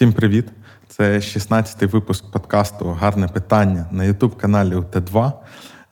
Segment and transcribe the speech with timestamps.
[0.00, 0.46] Всім привіт!
[0.88, 5.32] Це 16-й випуск подкасту Гарне питання на Ютуб-каналі УТ2.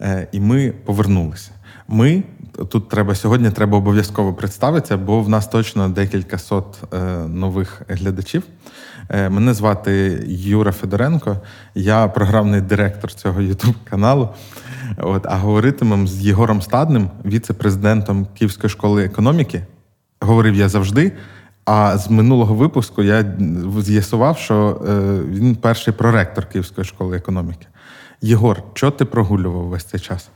[0.00, 1.50] Е, і ми повернулися.
[1.88, 2.22] Ми
[2.71, 6.98] тут треба сьогодні треба обов'язково представитися, бо в нас точно декілька сот е,
[7.29, 8.43] нових глядачів.
[9.08, 11.36] Е, мене звати Юра Федоренко,
[11.75, 14.29] я програмний директор цього Ютуб каналу.
[14.98, 19.66] От, А говоритимемо з Єгором Стадним, віце-президентом Київської школи економіки.
[20.20, 21.12] Говорив я завжди.
[21.71, 23.36] А з минулого випуску я
[23.79, 27.67] з'ясував, що е, він перший проректор Київської школи економіки.
[28.21, 30.29] Єгор, що ти прогулював весь цей час?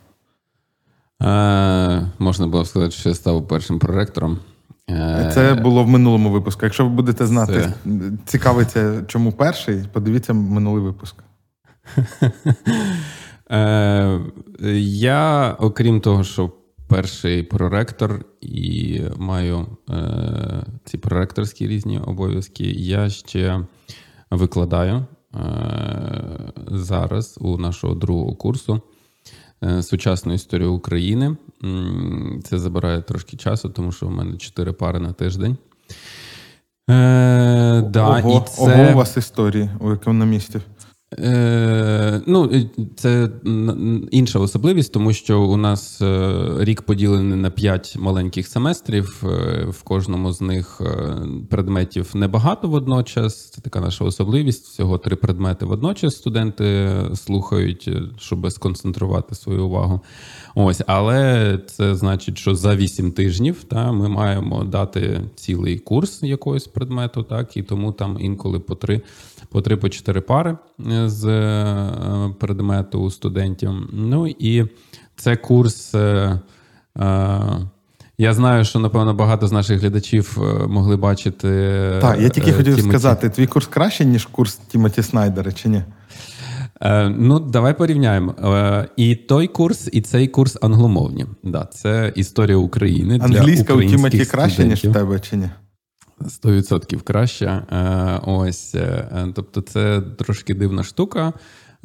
[1.23, 4.39] Е, Можна було сказати, що я став першим проректором.
[4.91, 6.61] Е, Це було в минулому випуску.
[6.63, 7.91] Якщо ви будете знати, Це...
[8.25, 11.17] цікавиться, чому перший, подивіться минулий випуск.
[13.51, 14.21] Е,
[14.85, 16.53] Я, окрім того, що
[16.93, 19.95] перший проректор і маю е,
[20.85, 22.65] ці проректорські різні обов'язки.
[22.65, 23.61] Я ще
[24.31, 25.39] викладаю е,
[26.71, 28.81] зараз у нашого другого курсу
[29.65, 31.37] е, сучасну історію України.
[32.45, 35.56] Це забирає трошки часу, тому що в мене чотири пари на тиждень.
[36.91, 38.62] Е, да, Ого, і це...
[38.62, 40.62] Ого у вас історії у економістів.
[41.19, 42.51] Е, Ну,
[42.97, 43.29] це
[44.11, 49.25] інша особливість, тому що у нас е, рік поділений на п'ять маленьких семестрів.
[49.25, 50.81] Е, в кожному з них
[51.51, 53.51] предметів небагато водночас.
[53.51, 54.67] Це така наша особливість.
[54.67, 60.01] Всього три предмети водночас студенти слухають, щоб сконцентрувати свою увагу.
[60.55, 66.67] Ось, але це значить, що за вісім тижнів та ми маємо дати цілий курс якогось
[66.67, 69.03] предмету, так і тому там інколи по три
[69.50, 70.56] по три по чотири пари
[70.92, 73.70] е, з е, предмету у студентів.
[73.92, 74.64] Ну і
[75.17, 75.94] це курс.
[75.94, 76.41] Е,
[78.19, 81.48] я знаю, що напевно багато з наших глядачів могли бачити.
[82.00, 82.91] Так, я тільки хотів Тімоті.
[82.91, 85.83] сказати: твій курс краще, ніж курс Тімоті Снайдера, чи ні?
[87.19, 88.34] Ну, давай порівняємо.
[88.97, 91.26] І той курс, і цей курс англомовні.
[91.43, 93.19] Да, Це історія України.
[93.22, 95.50] Англійська у Тімоті краще, ніж в тебе, чи ні?
[96.22, 97.47] 100% краще.
[97.47, 101.32] Е, ось, е, тобто, це трошки дивна штука.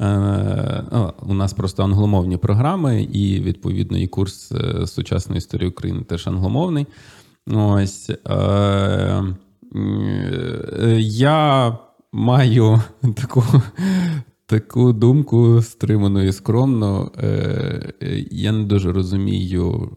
[0.00, 4.52] Е, ну, у нас просто англомовні програми, і відповідно і курс
[4.86, 6.86] сучасної історії України теж англомовний.
[7.46, 8.10] Ось
[10.98, 11.78] я
[12.12, 12.82] маю
[13.16, 13.44] таку.
[14.50, 17.12] Таку думку стриману і скромно.
[18.30, 19.90] Я не дуже розумію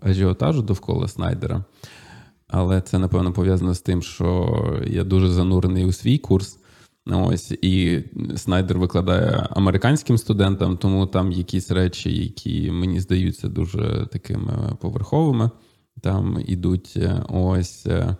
[0.00, 1.64] ажіотажу довкола Снайдера.
[2.48, 4.48] Але це, напевно, пов'язано з тим, що
[4.86, 6.58] я дуже занурений у свій курс.
[7.06, 8.04] Ось і
[8.36, 15.50] Снайдер викладає американським студентам, тому там якісь речі, які мені здаються дуже такими поверховими,
[16.00, 17.86] там ідуть е, ось.
[17.86, 18.16] Е,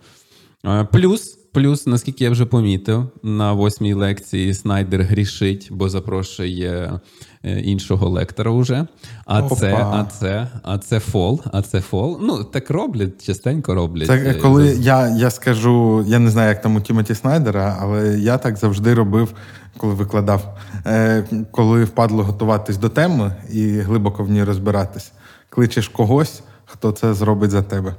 [0.65, 6.99] е, плюс Плюс, наскільки я вже помітив, на восьмій лекції Снайдер грішить, бо запрошує
[7.43, 8.87] е, іншого лектора вже.
[9.25, 9.55] А Опа.
[9.55, 12.19] це, а це, а це фол, а це фол.
[12.21, 14.07] Ну, так роблять, частенько роблять.
[14.07, 18.19] Це е, коли я я скажу, я не знаю, як там у Тімоті Снайдера, але
[18.19, 19.33] я так завжди робив,
[19.77, 25.11] коли викладав, е, коли впадло готуватись до теми і глибоко в ній розбиратись.
[25.49, 27.95] Кличеш когось, хто це зробить за тебе.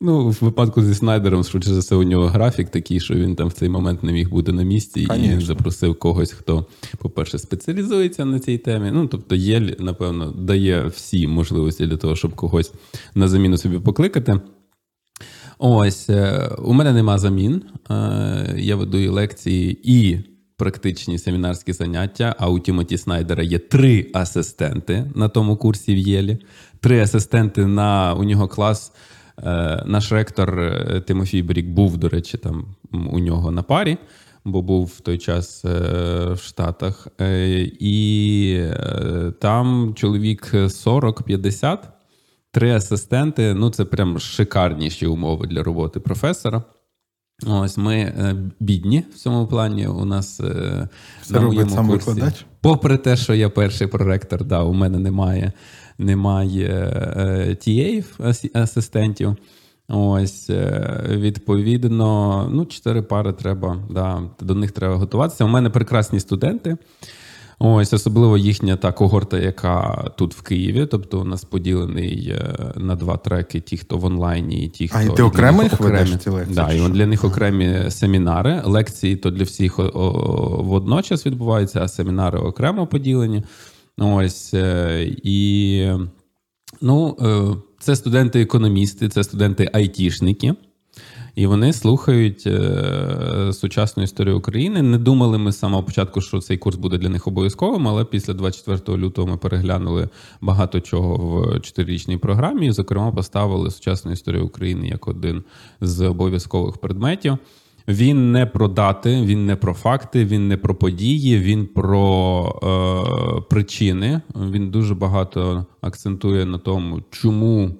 [0.00, 3.48] Ну, в випадку зі Снайдером, швидше за все, у нього графік такий, що він там
[3.48, 5.36] в цей момент не міг бути на місці Конечно.
[5.36, 6.66] і запросив когось, хто,
[6.98, 8.90] по-перше, спеціалізується на цій темі.
[8.92, 12.72] Ну, тобто, є, напевно, дає всі можливості для того, щоб когось
[13.14, 14.40] на заміну собі покликати.
[15.58, 17.62] Ось, е, у мене нема замін.
[17.90, 20.18] Е, я веду і лекції і
[20.56, 22.36] практичні семінарські заняття.
[22.38, 26.38] А у Тімоті Снайдера є три асистенти на тому курсі в Єлі.
[26.80, 28.92] Три асистенти на у нього клас.
[29.42, 33.96] Е, наш ректор е, Тимофій Брік був, до речі, там у нього на парі,
[34.44, 35.68] бо був в той час е,
[36.32, 37.08] в Штатах.
[37.80, 38.60] І
[39.40, 41.78] там чоловік 40-50,
[42.50, 43.54] три асистенти.
[43.54, 46.62] Ну, це прям шикарніші умови для роботи професора.
[47.46, 48.14] Ось ми
[48.60, 49.86] бідні в цьому плані.
[49.86, 50.40] У нас
[51.22, 52.46] Все на моєму сам курсі, викладач?
[52.60, 55.52] попри те, що я перший проректор, да, у мене немає
[55.98, 56.68] немає
[57.16, 57.56] е,
[58.54, 59.36] асистентів.
[59.88, 65.44] Ось, е, відповідно, ну, чотири пари треба, да, до них треба готуватися.
[65.44, 66.76] У мене прекрасні студенти.
[67.58, 70.86] Ось, особливо їхня та когорта, яка тут в Києві.
[70.86, 74.98] Тобто у нас поділений е, на два треки: ті, хто в онлайні, і ті, хто
[74.98, 76.56] А і ти окремо їх ведеш ці лекції?
[76.56, 78.62] Да, і для них окремі семінари.
[78.64, 79.78] Лекції то для всіх
[80.58, 83.44] водночас відбуваються, а семінари окремо поділені.
[83.98, 85.90] Ось е, і
[86.80, 90.54] ну, е, це студенти-економісти, це студенти айтішники.
[91.36, 94.82] І вони слухають е, сучасну історію України.
[94.82, 98.34] Не думали ми з самого початку, що цей курс буде для них обов'язковим, але після
[98.34, 100.08] 24 лютого ми переглянули
[100.40, 102.66] багато чого в чотирирічній програмі.
[102.66, 105.44] І, зокрема, поставили сучасну історію України як один
[105.80, 107.38] з обов'язкових предметів.
[107.88, 113.40] Він не про дати, він не про факти, він не про події, він про е,
[113.50, 114.20] причини.
[114.50, 117.70] Він дуже багато акцентує на тому, чому.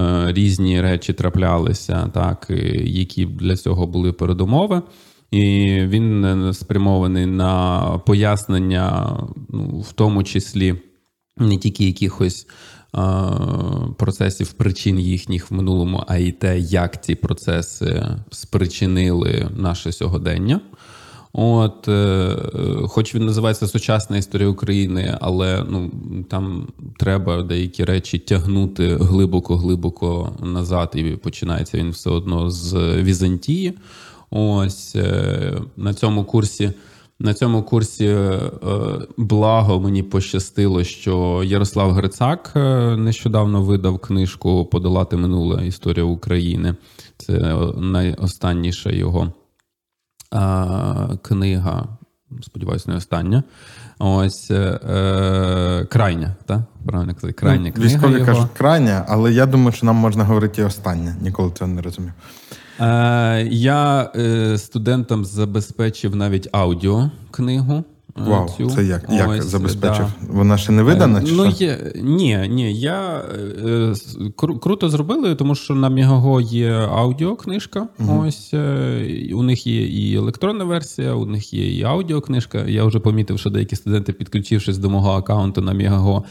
[0.00, 2.46] Е, різні речі траплялися, так
[2.84, 4.82] які для цього були передумови.
[5.30, 9.16] І він спрямований на пояснення,
[9.48, 10.74] ну, в тому числі
[11.36, 12.46] не тільки якихось
[13.96, 20.60] процесів причин їхніх в минулому, а й те, як ці процеси спричинили наше сьогодення.
[21.32, 22.36] От, е,
[22.88, 25.90] Хоч він називається Сучасна історія України, але ну,
[26.28, 26.68] там
[26.98, 33.72] треба деякі речі тягнути глибоко-глибоко назад, і починається він все одно з Візантії.
[34.30, 36.72] Ось е, на цьому курсі.
[37.22, 38.40] На цьому курсі е,
[39.16, 42.52] благо мені пощастило, що Ярослав Грицак
[42.96, 46.74] нещодавно видав книжку Подолати минуле історія України.
[47.16, 49.32] Це найостанніша його
[51.22, 51.88] книга,
[52.42, 53.42] сподіваюся, не остання.
[53.98, 56.64] Ось е, крайня, та?
[56.86, 57.94] Правильно казати, крайня ну, книга.
[57.94, 58.26] Військові його.
[58.26, 61.16] кажуть крайня, але я думаю, що нам можна говорити і остання.
[61.20, 62.12] Ніколи цього не розумів.
[62.80, 67.84] Е, Я е, студентам забезпечив навіть аудіокнигу.
[68.16, 68.70] Вау, цю.
[68.70, 70.06] Це як як Ось, забезпечив?
[70.20, 70.32] Да.
[70.32, 71.20] Вона ще не видана?
[71.20, 72.74] Е, чи Ну, є, Ні, ні.
[72.74, 73.22] Я
[73.66, 73.94] е,
[74.36, 77.88] кру, круто зробили, тому що на Мігаго є аудіокнижка.
[77.98, 78.24] Угу.
[78.26, 82.64] Ось е, у них є і електронна версія, у них є і аудіокнижка.
[82.66, 86.24] Я вже помітив, що деякі студенти, підключившись до мого аккаунту на Мігаго,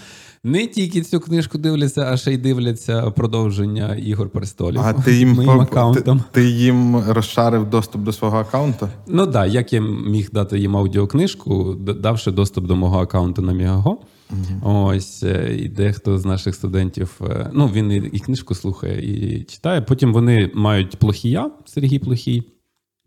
[0.44, 4.82] не тільки цю книжку дивляться, а ще й дивляться продовження ігор престолів.
[4.82, 6.20] А ти їм моїм аккаунтом.
[6.20, 8.90] Ти, ти їм розшарив доступ до свого аккаунту?
[9.08, 13.54] Ну так, да, як я міг дати їм аудіокнижку, давши доступ до мого аккаунту на
[13.54, 13.98] Мігаго.
[14.32, 14.74] Угу.
[14.86, 19.44] Ось е, і дехто з наших студентів, е, ну він і, і книжку слухає, і
[19.44, 19.82] читає.
[19.82, 22.44] Потім вони мають плохія, Сергій Плохій,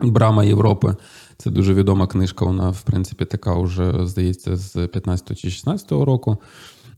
[0.00, 0.96] Брама Європи.
[1.36, 2.44] Це дуже відома книжка.
[2.44, 6.38] Вона, в принципі, така вже здається, з 15 чи 16 року.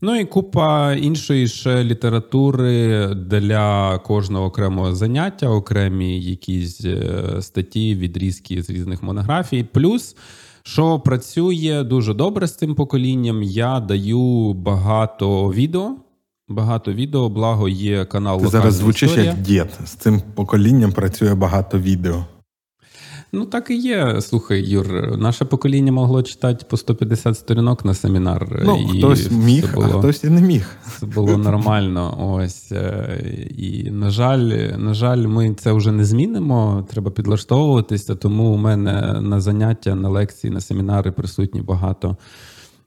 [0.01, 8.63] Ну і купа іншої ще літератури для кожного окремого заняття, окремі якісь е, статті, відрізки
[8.63, 9.63] з різних монографій.
[9.63, 10.15] Плюс,
[10.63, 15.95] що працює дуже добре з цим поколінням, я даю багато відео.
[16.47, 18.41] Багато відео, благо є канал.
[18.41, 19.31] Ти зараз звучиш історія.
[19.31, 19.67] як дід.
[19.85, 22.25] З цим поколінням працює багато відео.
[23.35, 24.21] Ну, так і є.
[24.21, 28.61] Слухай, Юр, наше покоління могло читати по 150 сторінок на семінар.
[28.65, 30.67] Ну, і Хтось міг, було, а хтось і не міг.
[30.99, 32.33] Це було нормально.
[32.37, 32.71] Ось.
[32.71, 33.23] Е,
[33.57, 36.87] і, на жаль, на жаль, ми це вже не змінимо.
[36.91, 38.15] Треба підлаштовуватися.
[38.15, 42.17] Тому у мене на заняття, на лекції, на семінари присутні багато.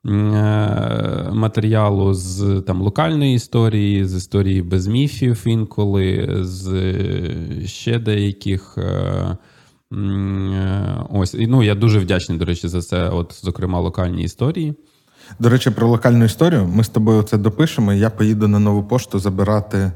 [0.07, 6.93] Е, матеріалу з там локальної історії, з історії без міфів інколи, з
[7.67, 9.37] ще деяких Е,
[11.11, 13.09] ось ну я дуже вдячний, до речі, за це.
[13.09, 14.75] От, зокрема, локальні історії.
[15.39, 16.67] До речі, про локальну історію.
[16.75, 17.93] Ми з тобою це допишемо.
[17.93, 19.93] Я поїду на нову пошту забирати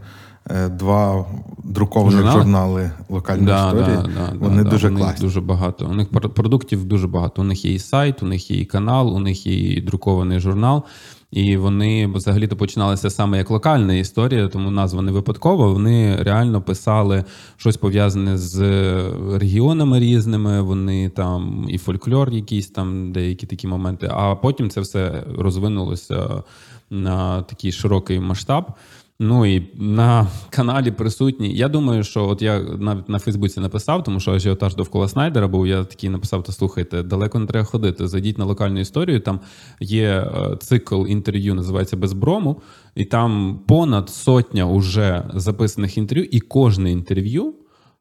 [0.50, 1.26] е, два
[1.64, 2.38] друкованих Журнал?
[2.38, 3.96] журнали локальної да, історії.
[3.96, 5.26] Да, да, Вони дуже у класні.
[5.26, 5.86] дуже багато.
[5.86, 7.42] У них продуктів дуже багато.
[7.42, 10.40] У них є і сайт, у них є і канал, у них є і друкований
[10.40, 10.84] журнал.
[11.32, 15.66] І вони взагалі-то починалися саме як локальна історія, тому назва не випадкова.
[15.66, 17.24] Вони реально писали
[17.56, 18.60] щось пов'язане з
[19.32, 20.62] регіонами різними.
[20.62, 24.08] Вони там і фольклор, якісь там деякі такі моменти.
[24.12, 26.42] А потім це все розвинулося
[26.90, 28.64] на такий широкий масштаб.
[29.24, 31.54] Ну і на каналі присутні.
[31.54, 35.66] Я думаю, що от я навіть на Фейсбуці написав, тому що ажіотаж довкола Снайдера, був
[35.66, 38.08] я такий написав: то слухайте, далеко не треба ходити.
[38.08, 39.20] Зайдіть на локальну історію.
[39.20, 39.40] Там
[39.80, 42.62] є е, цикл інтерв'ю, називається Без брому,
[42.94, 47.54] і там понад сотня уже записаних інтерв'ю, і кожне інтерв'ю.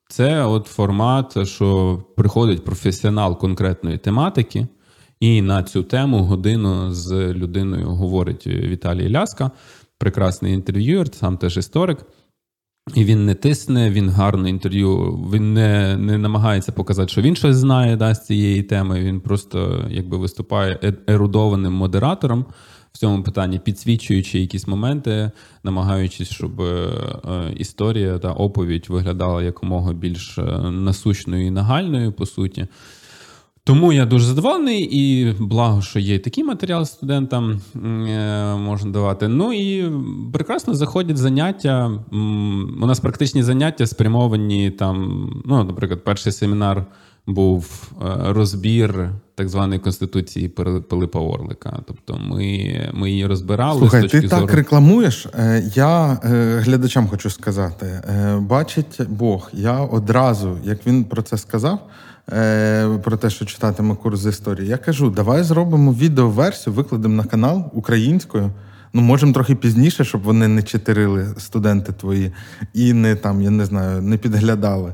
[0.07, 4.67] Це от формат, що приходить професіонал конкретної тематики,
[5.19, 9.51] і на цю тему годину з людиною говорить Віталій Ляска
[10.01, 12.05] прекрасний інтерв'юер, сам теж історик.
[12.95, 15.19] І він не тисне, він гарне інтерв'ю.
[15.33, 18.99] Він не не намагається показати, що він щось знає да, з цієї теми.
[18.99, 22.45] Він просто якби виступає е, ерудованим модератором
[22.91, 25.31] в цьому питанні, підсвічуючи якісь моменти,
[25.63, 26.89] намагаючись, щоб е,
[27.57, 30.41] історія та оповідь виглядала якомога більш е,
[30.71, 32.67] насущною і нагальною, по суті.
[33.63, 39.27] Тому я дуже задоволений і благо, що є такий матеріал студентам е, можна давати.
[39.27, 39.91] Ну і
[40.33, 41.91] прекрасно заходять заняття.
[42.81, 45.27] У нас практичні заняття спрямовані там.
[45.45, 46.85] Ну, наприклад, перший семінар
[47.27, 50.49] був е, розбір так званої конституції
[50.89, 51.79] Пилипа Орлика.
[51.87, 53.79] Тобто, ми ми її розбирали.
[53.79, 54.45] Слухай, з точки ти зору...
[54.45, 55.27] так рекламуєш.
[55.33, 56.19] Е, я
[56.63, 58.01] глядачам хочу сказати:
[58.39, 61.79] бачить Бог, я одразу, як він про це сказав.
[62.31, 64.67] Е, про те, що читатиме курс з історії.
[64.67, 68.51] Я кажу, давай зробимо відеоверсію, викладемо на канал українською.
[68.93, 72.31] Ну, можемо трохи пізніше, щоб вони не читерили студенти твої
[72.73, 74.93] і не там, я не знаю, не підглядали.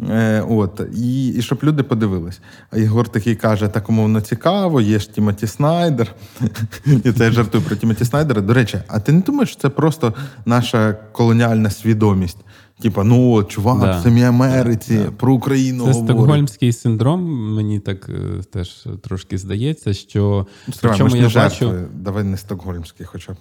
[0.00, 2.40] Е, От, І і щоб люди подивились.
[2.70, 6.14] А Ігор такий каже: так умовно цікаво, є ж Тімоті Снайдер.
[7.04, 8.40] І це я жартую про Тімоті Снайдера.
[8.40, 10.14] До речі, а ти не думаєш, що це просто
[10.44, 12.38] наша колоніальна свідомість?
[12.80, 13.98] Типа, ну от, чувак, да.
[13.98, 15.10] в самій Америці да.
[15.10, 15.84] про Україну.
[15.84, 16.16] Це говорить.
[16.16, 17.54] стокгольмський синдром.
[17.54, 21.66] Мені так е, теж трошки здається, що Стривай, ми ж не жертви.
[21.66, 21.88] Бачу...
[21.94, 23.36] Давай не стокгольмський, хоча б.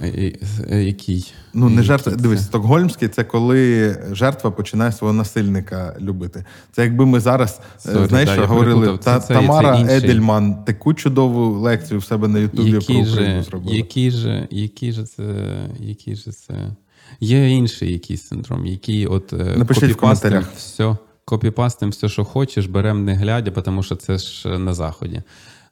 [0.00, 0.38] Е,
[0.70, 1.32] е, який?
[1.54, 2.12] Ну, не жертва.
[2.12, 6.44] Дивись, стокгольмський це коли жертва починає свого насильника любити.
[6.72, 10.94] Це якби ми зараз Sorry, знаєш, да, що говорили, та, це, Тамара це Едельман таку
[10.94, 13.76] чудову лекцію в себе на Ютубі про Україну зробила.
[13.76, 15.22] Який же, який же це,
[15.78, 16.54] який же це.
[17.20, 23.04] Є інший якийсь синдром, який от е, Напишіть в все, копіпастим все, що хочеш, берем
[23.04, 25.22] не глядя, тому що це ж на заході.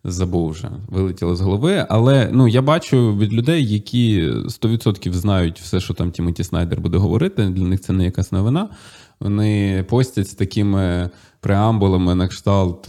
[0.04, 1.86] Забув вже, вилетіло з голови.
[1.88, 6.98] Але ну я бачу від людей, які 100% знають все, що там Тімоті Снайдер буде
[6.98, 7.44] говорити.
[7.44, 8.68] Для них це не якась новина.
[9.20, 12.88] Вони постять з такими преамбулами на кшталт.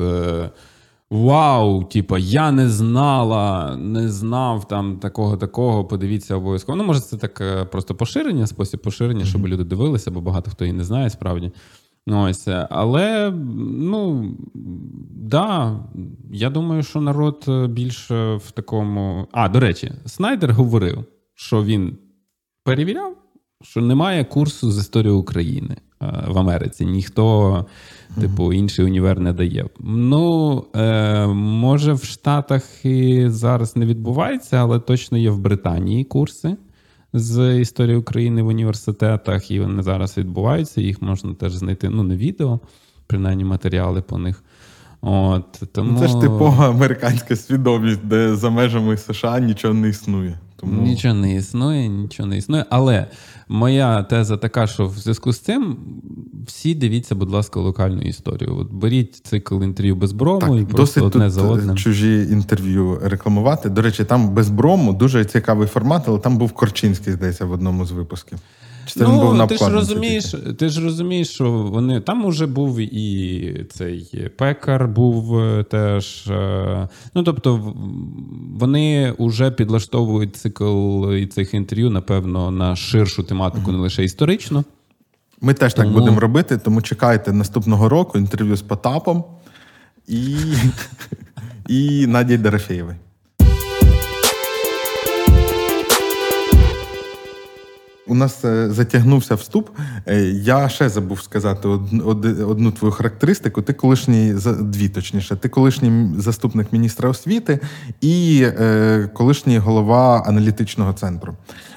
[1.12, 5.86] Е, Вау, типа, я не знала, не знав там такого, такого.
[5.86, 6.76] Подивіться обов'язково.
[6.76, 10.66] Ну, може, це так е, просто поширення, спосіб поширення, щоб люди дивилися, бо багато хто
[10.66, 11.52] і не знає справді.
[12.08, 13.32] Ось, Але,
[13.78, 14.32] ну
[15.16, 15.80] да,
[16.32, 19.28] я думаю, що народ е, більше в такому.
[19.32, 21.04] А, до речі, Снайдер говорив,
[21.36, 21.98] що він
[22.64, 23.18] перевіряв,
[23.62, 25.91] що немає курсу з історії України е,
[26.28, 26.86] в Америці.
[26.86, 27.66] Ніхто
[28.20, 29.66] Типу, інший універ не дає.
[29.80, 36.56] Ну, е, може, в Штатах і зараз не відбувається, але точно є в Британії курси
[37.14, 40.82] з історії України в університетах, і вони зараз відбуваються.
[40.82, 42.60] Їх можна теж знайти ну, на відео,
[43.08, 44.44] принаймні матеріали по них.
[45.02, 46.00] От, тому...
[46.00, 50.40] Це ж типова американська свідомість, де за межами США нічого не існує.
[50.62, 50.82] Тому...
[50.82, 52.66] Нічого не існує, нічого не існує.
[52.70, 53.08] Але
[53.48, 55.78] моя теза така, що в зв'язку з цим
[56.48, 58.58] всі дивіться, будь ласка, локальну історію.
[58.58, 61.78] От Беріть цикл інтерв'ю без брому так, і просто одне тут за одним.
[61.78, 63.70] чужі інтерв'ю рекламувати.
[63.70, 67.86] До речі, там без брому дуже цікавий формат, але там був Корчинський, здається, в одному
[67.86, 68.40] з випусків.
[68.94, 72.48] Чи це ну, був на ти ж розумієш, ти ж розумієш, що вони там уже
[72.48, 76.28] був і цей пекар був е, теж.
[76.28, 77.74] Е, ну тобто
[78.60, 84.64] вони вже підлаштовують цикл і цих інтерв'ю, напевно, на ширшу тематику, не лише історичну.
[85.42, 85.88] Ми теж тому...
[85.88, 89.24] так будемо робити, тому чекайте наступного року інтерв'ю з Потапом
[90.08, 90.36] і,
[91.68, 92.96] і Надією Дорофєєвою.
[98.12, 99.70] У нас е, затягнувся вступ.
[100.08, 103.62] Е, я ще забув сказати одну твою характеристику.
[103.62, 107.60] Ти колишній дві, точніше, ти колишній заступник міністра освіти
[108.02, 111.36] і е, колишній голова аналітичного центру,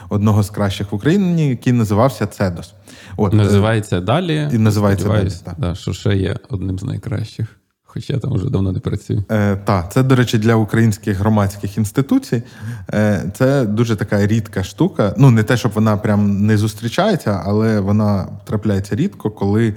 [0.08, 2.74] одного з кращих в Україні, який називався Цедос.
[3.16, 4.48] От називається далі.
[4.52, 5.30] І називається далі.
[5.44, 5.54] Так.
[5.58, 7.46] Да, що ще є одним з найкращих.
[7.94, 9.24] Хоча я там вже давно не працюю.
[9.30, 12.42] Е, Так, це, до речі, для українських громадських інституцій.
[12.94, 15.14] Е, Це дуже така рідка штука.
[15.18, 19.74] Ну, не те, щоб вона прям не зустрічається, але вона трапляється рідко, коли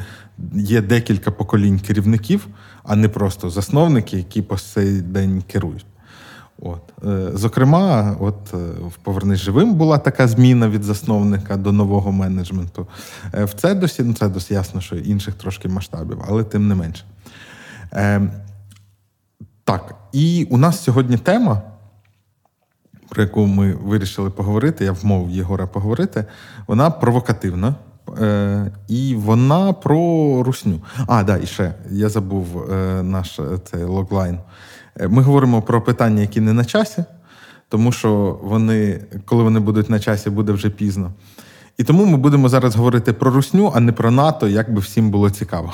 [0.54, 2.48] є декілька поколінь керівників,
[2.84, 5.86] а не просто засновники, які по цей день керують.
[6.62, 6.82] От.
[7.06, 8.58] Е, зокрема, от е,
[8.88, 12.88] в Повернись живим була така зміна від засновника до нового менеджменту.
[13.34, 17.04] Е, в Цедосі, ну Цедос, ясно, що інших трошки масштабів, але тим не менше.
[17.94, 18.22] Е,
[19.64, 21.62] Так, і у нас сьогодні тема,
[23.10, 26.26] про яку ми вирішили поговорити, я вмовив Єгора поговорити,
[26.68, 27.76] вона провокативна.
[28.22, 29.98] Е, І вона про
[30.44, 30.80] русню.
[31.08, 33.40] А, да, і ще я забув е, наш
[33.72, 34.40] цей логлайн.
[35.00, 37.04] Е, ми говоримо про питання, які не на часі,
[37.70, 41.12] тому що вони, коли вони будуть на часі, буде вже пізно.
[41.78, 45.12] І тому ми будемо зараз говорити про русню, а не про НАТО, як би всім
[45.12, 45.74] було цікаво.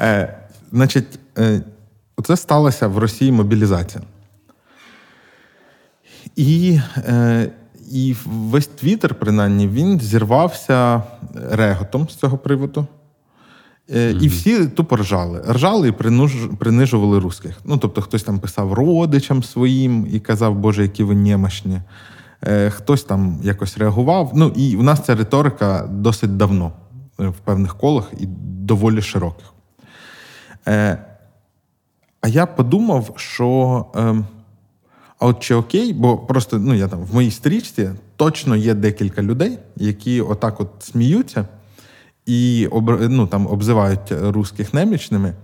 [0.00, 0.38] Е,
[0.72, 1.60] Значить, е,
[2.24, 4.04] це сталося в Росії мобілізація.
[6.36, 7.50] І е,
[7.92, 11.02] і весь Твіттер, принаймні, він зірвався
[11.50, 12.86] реготом з цього приводу.
[13.88, 14.22] Mm-hmm.
[14.22, 15.44] І всі тупо ржали.
[15.48, 15.92] Ржали і
[16.56, 17.58] принижували русських.
[17.64, 21.80] Ну, тобто, хтось там писав родичам своїм і казав, Боже, які ви немощні.
[22.42, 24.32] Е, хтось там якось реагував.
[24.34, 26.72] Ну, і в нас ця риторика досить давно
[27.28, 28.26] в певних колах і
[28.66, 29.52] доволі широких.
[32.20, 33.86] А я подумав, що.
[33.94, 34.26] Ем,
[35.18, 39.22] а от чи окей, бо просто ну я там в моїй стрічці точно є декілька
[39.22, 41.46] людей, які отак от сміються
[42.26, 42.68] і
[43.08, 45.34] ну, там обзивають русських немічними.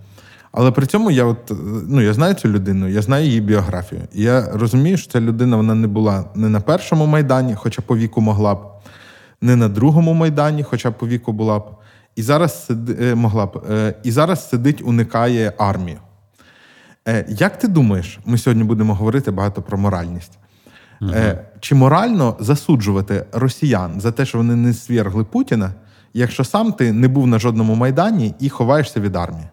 [0.51, 1.51] Але при цьому я от,
[1.87, 4.01] ну, я знаю цю людину, я знаю її біографію.
[4.13, 7.97] І я розумію, що ця людина вона не була не на першому майдані, хоча по
[7.97, 8.59] віку могла б,
[9.41, 11.63] не на другому майдані, хоча по віку була б,
[12.15, 15.97] і зараз е, могла б, е, і зараз сидить, уникає армію.
[17.07, 20.39] Е, як ти думаєш, ми сьогодні будемо говорити багато про моральність?
[21.01, 21.13] Угу.
[21.59, 25.73] Чи морально засуджувати росіян за те, що вони не свергли Путіна,
[26.13, 29.47] якщо сам ти не був на жодному майдані і ховаєшся від армії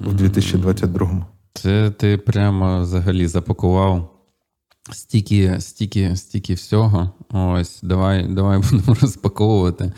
[0.00, 1.24] у 2022-му?
[1.54, 4.11] Це ти прямо взагалі запакував
[4.90, 7.10] стільки, стільки, стільки всього.
[7.30, 9.92] Ось, давай, давай будемо розпаковувати.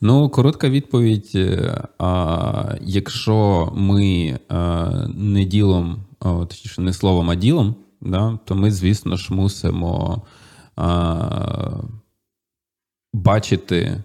[0.00, 6.04] Ну, коротка відповідь: е, а, якщо ми а, е, не ділом,
[6.48, 10.22] точніше, не словом, а ділом, да, то ми, звісно ж, мусимо
[10.76, 11.70] а,
[13.12, 14.02] бачити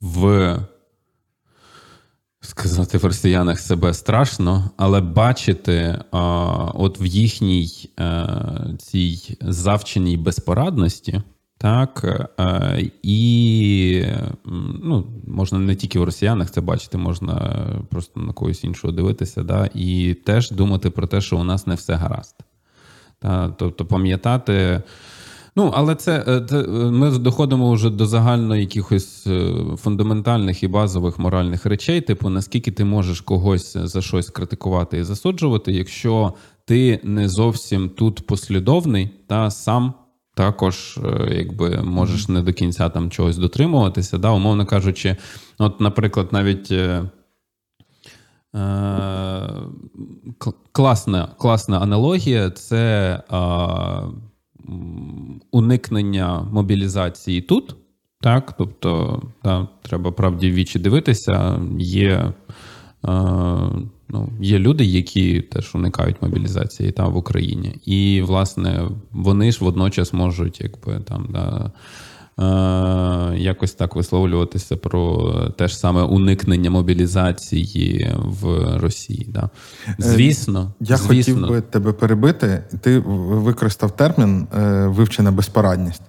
[0.00, 0.56] в.
[2.48, 6.20] Сказати в росіянах себе страшно, але бачити а,
[6.74, 11.22] от в їхній а, е, цій завченій безпорадності,
[11.58, 12.04] так,
[12.40, 14.04] е, і
[14.82, 19.70] ну, можна не тільки в росіянах це бачити, можна просто на когось іншого дивитися, да,
[19.74, 22.36] і теж думати про те, що у нас не все гаразд.
[23.18, 24.82] Та, Тобто пам'ятати.
[25.56, 31.18] Ну, але це, е, це ми доходимо вже до загально якихось е, фундаментальних і базових
[31.18, 37.28] моральних речей, типу, наскільки ти можеш когось за щось критикувати і засуджувати, якщо ти не
[37.28, 39.94] зовсім тут послідовний та сам
[40.38, 44.18] також е, якби можеш не до кінця там чогось дотримуватися.
[44.18, 44.30] Да?
[44.30, 45.16] Умовно кажучи,
[45.58, 46.70] от, наприклад, навіть.
[46.70, 47.02] Е,
[48.54, 49.50] е
[50.72, 53.36] Класна класна аналогія це е,
[55.50, 57.76] уникнення мобілізації тут.
[58.20, 61.60] Так, тобто, да, треба правді вічі дивитися.
[61.78, 62.32] Є
[63.04, 63.70] е,
[64.10, 67.74] Ну, Є люди, які теж уникають мобілізації там в Україні.
[67.84, 71.72] І, власне, вони ж водночас можуть, якби там, да,
[73.36, 79.26] якось так висловлюватися про те ж саме уникнення мобілізації в Росії.
[79.28, 79.50] Да.
[79.88, 81.34] Е, звісно, я звісно.
[81.34, 82.62] хотів би тебе перебити.
[82.80, 86.02] Ти використав термін е, вивчена безпорадність.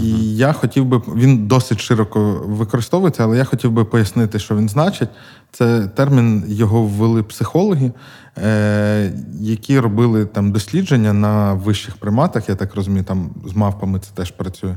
[0.00, 4.68] І я хотів би, він досить широко використовується, але я хотів би пояснити, що він
[4.68, 5.08] значить.
[5.50, 7.92] Це термін його ввели психологи,
[8.38, 14.10] е, які робили там дослідження на вищих приматах, я так розумію, там з мавпами це
[14.14, 14.76] теж працює.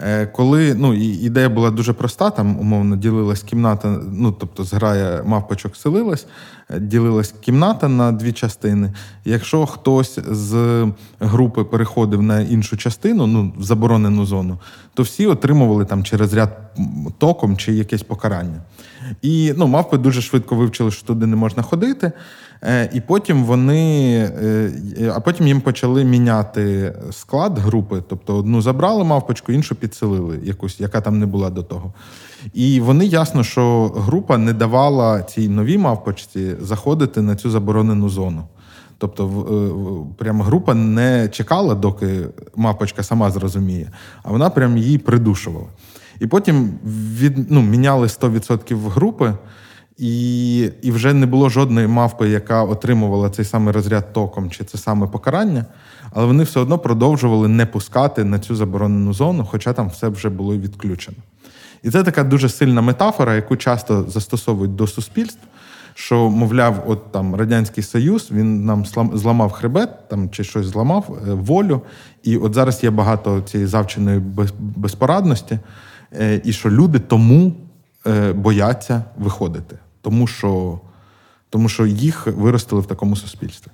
[0.00, 5.76] Е, коли ну, ідея була дуже проста, там умовно ділилась кімната, ну тобто зграя мавпочок
[5.76, 6.26] селилась,
[6.70, 8.92] е, ділилась кімната на дві частини.
[9.24, 10.86] Якщо хтось з
[11.20, 14.58] групи переходив на іншу частину, ну в заборонену зону,
[14.94, 16.50] то всі отримували там через ряд
[17.18, 18.60] током чи якесь покарання.
[19.22, 22.12] І ну, мавпи дуже швидко вивчили, що туди не можна ходити.
[22.64, 29.04] Е, і потім вони, е, а потім їм почали міняти склад групи, тобто одну забрали
[29.04, 31.92] мавпочку, іншу підселили, якусь, яка там не була до того.
[32.54, 38.42] І вони ясно, що група не давала цій новій мавпочці заходити на цю заборонену зону.
[38.98, 42.20] Тобто, е, прямо група не чекала, доки
[42.56, 43.90] мапочка сама зрозуміє,
[44.22, 45.66] а вона прям її придушувала.
[46.20, 46.70] І потім
[47.18, 49.34] від, ну, міняли 100% групи.
[49.98, 54.78] І і вже не було жодної мавпи, яка отримувала цей самий розряд током чи це
[54.78, 55.64] саме покарання,
[56.10, 60.28] але вони все одно продовжували не пускати на цю заборонену зону, хоча там все вже
[60.28, 61.16] було відключено.
[61.82, 65.40] І це така дуже сильна метафора, яку часто застосовують до суспільств.
[65.94, 71.34] Що, мовляв, от там Радянський Союз він нам зламав хребет там чи щось зламав е,
[71.34, 71.80] волю,
[72.22, 74.22] і от зараз є багато цієї завченої
[74.76, 75.58] безпорадності,
[76.12, 77.52] е, і що люди тому
[78.34, 80.80] бояться виходити тому що
[81.50, 83.70] тому що їх виростили в такому суспільстві.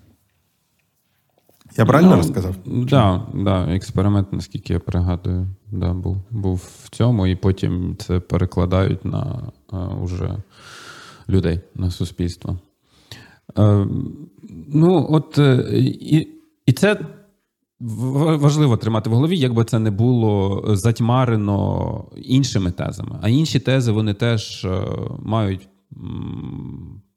[1.77, 2.57] Я правильно ну, розказав?
[2.57, 8.21] Так, да, да, експеримент, наскільки я пригадую, да, був був в цьому, і потім це
[8.21, 10.37] перекладають на а, уже
[11.29, 12.59] людей, на суспільство.
[13.55, 13.87] А,
[14.69, 15.65] ну, от, е,
[16.01, 16.29] і,
[16.67, 17.01] і це.
[17.81, 23.19] Важливо тримати в голові, якби це не було затьмарено іншими тезами.
[23.23, 24.83] А інші тези вони теж е,
[25.23, 25.69] мають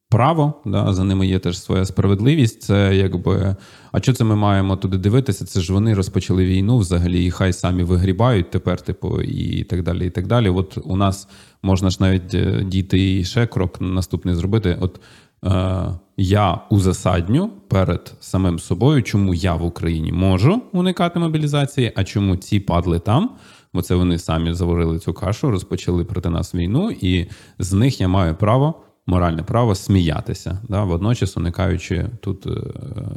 [0.10, 2.62] право, да, за ними є теж своя справедливість.
[2.62, 3.56] Це якби.
[3.92, 5.46] А що це ми маємо туди дивитися?
[5.46, 10.08] Це ж вони розпочали війну взагалі, і хай самі вигрібають тепер, типу, і так далі.
[10.08, 10.50] і так далі.
[10.50, 11.28] От у нас
[11.64, 14.78] можна ж навіть е, дійти і ще крок наступний зробити.
[14.82, 15.02] От
[15.46, 22.36] е, я узасадню перед самим собою, чому я в Україні можу уникати мобілізації, а чому
[22.36, 23.30] ці падли там.
[23.74, 27.28] Бо це вони самі заварили цю кашу, розпочали проти нас війну, і
[27.60, 28.76] з них я маю право
[29.08, 32.52] моральне право сміятися, да, водночас уникаючи тут е,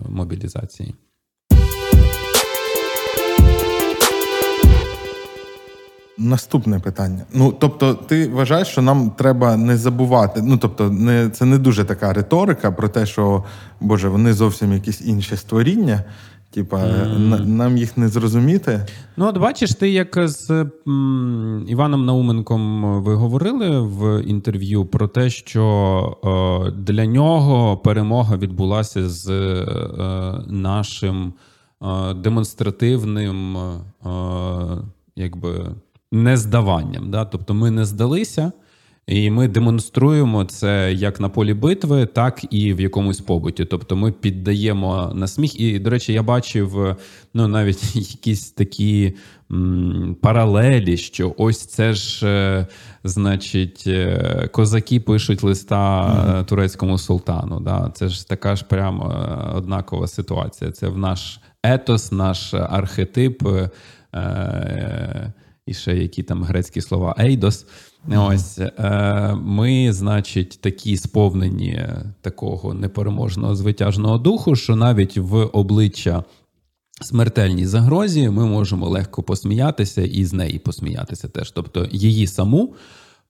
[0.08, 0.94] мобілізації.
[6.18, 7.22] Наступне питання.
[7.32, 10.42] Ну тобто, ти вважаєш, що нам треба не забувати.
[10.42, 13.44] Ну тобто, не це не дуже така риторика про те, що
[13.80, 16.04] Боже, вони зовсім якісь інші створіння.
[16.50, 17.46] Типа, mm.
[17.46, 18.86] нам їх не зрозуміти.
[19.16, 25.30] Ну, от бачиш, ти як з м, Іваном Науменком ви говорили в інтерв'ю про те,
[25.30, 29.64] що е, для нього перемога відбулася з е,
[30.46, 31.32] нашим
[31.82, 33.70] е, демонстративним е,
[35.16, 35.66] якби
[36.14, 37.10] нездаванням.
[37.10, 37.24] Да?
[37.24, 38.52] Тобто ми не здалися.
[39.06, 43.64] І ми демонструємо це як на полі битви, так і в якомусь побуті.
[43.64, 45.60] Тобто ми піддаємо на сміх.
[45.60, 46.96] І, до речі, я бачив
[47.34, 49.14] ну навіть якісь такі
[49.52, 52.66] м, паралелі, що ось це ж, е,
[53.04, 56.44] значить, е, козаки пишуть листа mm-hmm.
[56.44, 57.60] турецькому султану.
[57.60, 57.90] Да?
[57.94, 60.70] Це ж така ж прямо однакова ситуація.
[60.70, 63.42] Це в наш етос, наш архетип.
[64.14, 65.32] Е,
[65.66, 67.66] і ще які там грецькі слова Ейдос.
[68.16, 71.86] Ось е, ми, значить, такі сповнені
[72.20, 76.24] такого непереможного звитяжного духу, що навіть в обличчя
[77.00, 81.50] смертельній загрозі ми можемо легко посміятися і з неї посміятися теж.
[81.50, 82.74] Тобто її саму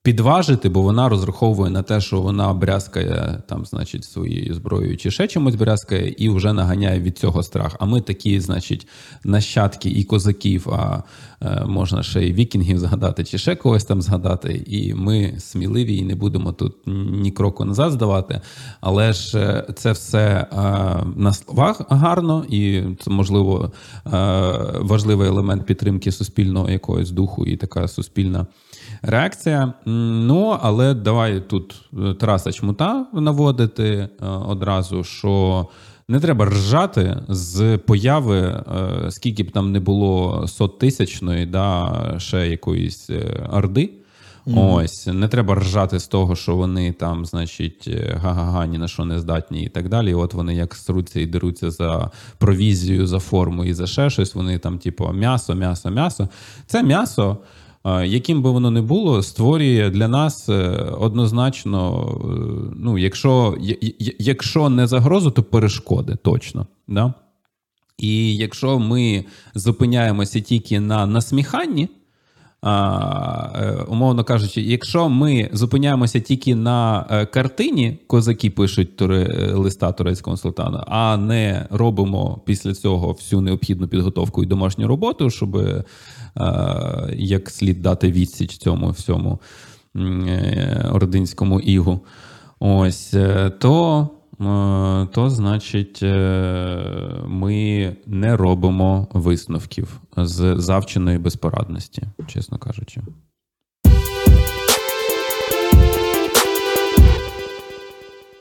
[0.04, 5.26] підважити, бо вона розраховує на те, що вона брязкає там, значить, своєю зброєю чи ще
[5.26, 7.76] чимось брязкає, і вже наганяє від цього страх.
[7.80, 8.86] А ми такі, значить,
[9.24, 11.02] нащадки і козаків, а
[11.42, 14.64] е, можна ще й вікінгів згадати, чи ще когось там згадати.
[14.66, 18.40] І ми сміливі і не будемо тут ні кроку назад здавати.
[18.80, 20.56] Але ж е, це все е,
[21.16, 23.72] на словах гарно, і це можливо
[24.06, 24.10] е,
[24.80, 28.46] важливий елемент підтримки суспільного якогось духу і така суспільна
[29.06, 29.72] реакція.
[29.86, 35.66] Ну, але давай тут е, Тараса Чмута наводити е, одразу, що
[36.08, 38.62] не треба ржати з появи, е,
[39.10, 43.10] скільки б там не було соттисячної, да, ще якоїсь
[43.52, 43.90] орди.
[44.46, 44.74] Mm-hmm.
[44.74, 49.18] Ось не треба ржати з того, що вони там, значить, га-га-га, ні на що не
[49.18, 50.14] здатні, і так далі.
[50.14, 54.34] от вони як сруться і деруться за провізію, за форму і за ще щось.
[54.34, 56.28] Вони там, типу, м'ясо, м'ясо, м'ясо.
[56.66, 57.38] Це м'ясо
[57.84, 60.54] яким би воно не було, створює для нас е,
[60.98, 63.56] однозначно, е, ну, якщо
[64.18, 66.66] якщо не загрозу, то перешкоди точно.
[66.88, 67.14] Да?
[67.98, 71.88] І якщо ми зупиняємося тільки на насміханні,
[72.64, 72.68] е,
[73.88, 79.00] умовно кажучи, якщо ми зупиняємося тільки на картині, козаки пишуть
[79.52, 85.84] листа турецького султана, а не робимо після цього всю необхідну підготовку і домашню роботу, щоб
[87.12, 89.40] як слід дати відсіч цьому всьому
[89.96, 92.00] е, ординському ігу.
[92.58, 94.08] Ось е, то.
[95.12, 96.02] То, значить,
[97.26, 103.00] ми не робимо висновків з завченої безпорадності, чесно кажучи.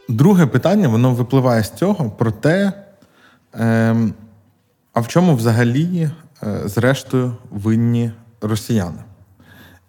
[0.10, 2.74] Друге питання, воно випливає з цього про те,
[3.54, 4.14] ем,
[4.94, 6.23] а в чому взагалі Е,
[6.66, 9.04] зрештою винні росіяни,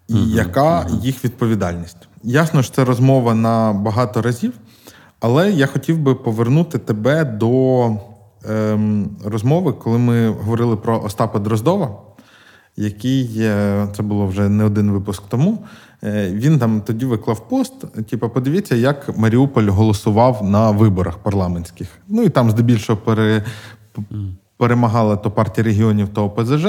[0.07, 0.99] і угу, яка угу.
[1.03, 1.97] їх відповідальність?
[2.23, 4.53] Ясно, що це розмова на багато разів,
[5.19, 7.85] але я хотів би повернути тебе до
[8.49, 11.97] ем, розмови, коли ми говорили про Остапа Дроздова,
[12.77, 13.27] який
[13.93, 15.65] це було вже не один випуск тому.
[16.03, 18.05] Е, він там тоді виклав пост.
[18.09, 21.87] Типу, подивіться, як Маріуполь голосував на виборах парламентських.
[22.07, 23.43] Ну і там здебільшого пере
[24.57, 26.65] перемагала то партія регіонів, то ОПЗЖ,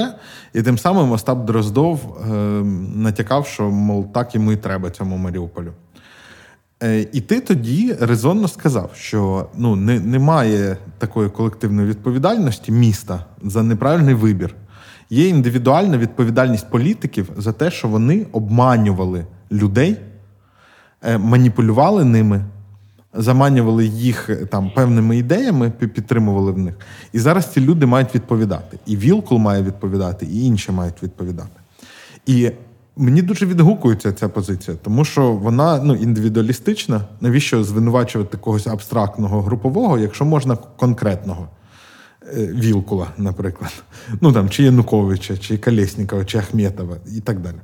[0.53, 2.33] і тим самим Остап Дроздов е,
[2.95, 5.71] натякав, що мов так йому і треба цьому Маріуполю.
[6.83, 13.63] Е, І ти тоді резонно сказав, що ну, не, немає такої колективної відповідальності міста за
[13.63, 14.55] неправильний вибір.
[15.09, 19.97] Є індивідуальна відповідальність політиків за те, що вони обманювали людей,
[21.01, 22.45] е, маніпулювали ними
[23.13, 26.75] заманювали їх е, там певними ідеями, підтримували в них.
[27.13, 28.77] І зараз ці люди мають відповідати.
[28.85, 31.59] І Вілкул має відповідати, і інші мають відповідати.
[32.25, 32.51] І
[32.99, 37.01] Мені дуже відгукується ця позиція, тому що вона ну, індивідуалістична.
[37.21, 41.47] Навіщо звинувачувати когось абстрактного групового, якщо можна конкретного
[42.37, 43.83] е, Вілкула, наприклад,
[44.21, 47.55] ну там чи Януковича, чи Колєснікова, чи Ахметова і так далі.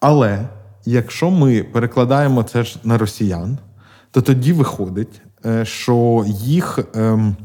[0.00, 0.48] Але
[0.84, 3.58] якщо ми перекладаємо це ж на росіян,
[4.10, 6.78] то тоді виходить, е, що їх.
[6.94, 7.36] Ем,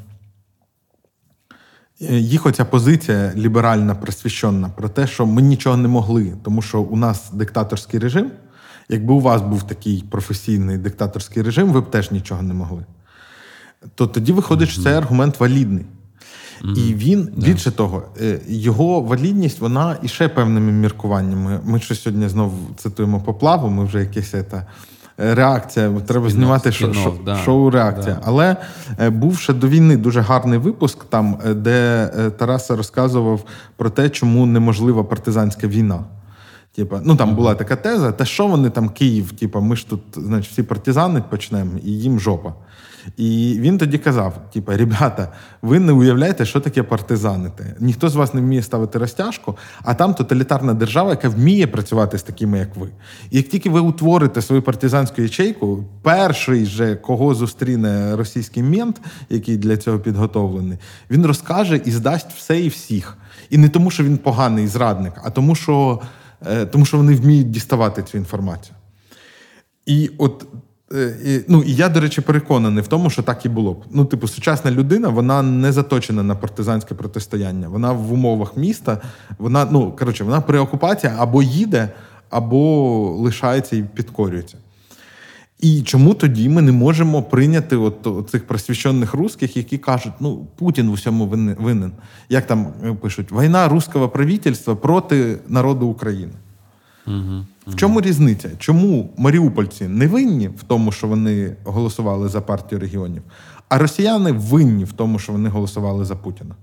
[2.09, 6.81] Е, їх оця позиція ліберальна, просвіщена про те, що ми нічого не могли, тому що
[6.81, 8.31] у нас диктаторський режим.
[8.89, 12.85] Якби у вас був такий професійний диктаторський режим, ви б теж нічого не могли.
[13.95, 15.85] То тоді виходить, що цей аргумент валідний.
[16.63, 16.77] Mm-hmm.
[16.77, 21.59] І він, більше того, е, його валідність, вона і ще певними міркуваннями.
[21.63, 24.65] Ми що сьогодні знову цитуємо поплаву, ми вже якесь це
[25.17, 25.91] реакція.
[26.07, 27.35] Треба знімати шо шоу, да.
[27.35, 28.15] шоу реакція.
[28.15, 28.21] Да.
[28.25, 28.55] Але
[28.99, 33.43] е, був ще до війни дуже гарний випуск, там, е, де е, Тарас розказував
[33.75, 35.99] про те, чому неможлива партизанська війна.
[36.75, 40.01] Типа, ну там була така теза, та що вони там Київ, типа, ми ж тут,
[40.13, 42.53] значить, всі партизани почнемо, і їм жопа.
[43.17, 45.27] І він тоді казав: типу, ребята,
[45.61, 47.75] ви не уявляєте, що таке партизанити.
[47.79, 52.23] Ніхто з вас не вміє ставити розтяжку, а там тоталітарна держава, яка вміє працювати з
[52.23, 52.89] такими, як ви.
[53.31, 59.57] І як тільки ви утворите свою партизанську ячейку, перший же, кого зустріне російський мент, який
[59.57, 60.77] для цього підготовлений,
[61.09, 63.17] він розкаже і здасть все і всіх.
[63.49, 66.01] І не тому, що він поганий зрадник, а тому, що,
[66.45, 68.75] е, тому, що вони вміють діставати цю інформацію.
[69.85, 70.45] І от
[70.99, 73.83] і, Ну і я, до речі, переконаний в тому, що так і було б.
[73.91, 77.67] Ну, типу, сучасна людина вона не заточена на партизанське протистояння.
[77.67, 79.01] Вона в умовах міста,
[79.37, 81.89] вона ну коротше, вона при окупації або їде,
[82.29, 84.57] або лишається і підкорюється.
[85.59, 90.47] І чому тоді ми не можемо прийняти от, от цих просвіщених русських, які кажуть, ну
[90.55, 91.25] Путін в усьому
[91.59, 91.91] винен.
[92.29, 96.33] Як там е, пишуть, війна руського правительства проти народу України.
[97.07, 97.45] Угу.
[97.67, 98.49] В чому різниця?
[98.57, 103.21] Чому маріупольці не винні в тому, що вони голосували за партію регіонів,
[103.69, 106.55] а росіяни винні в тому, що вони голосували за Путіна?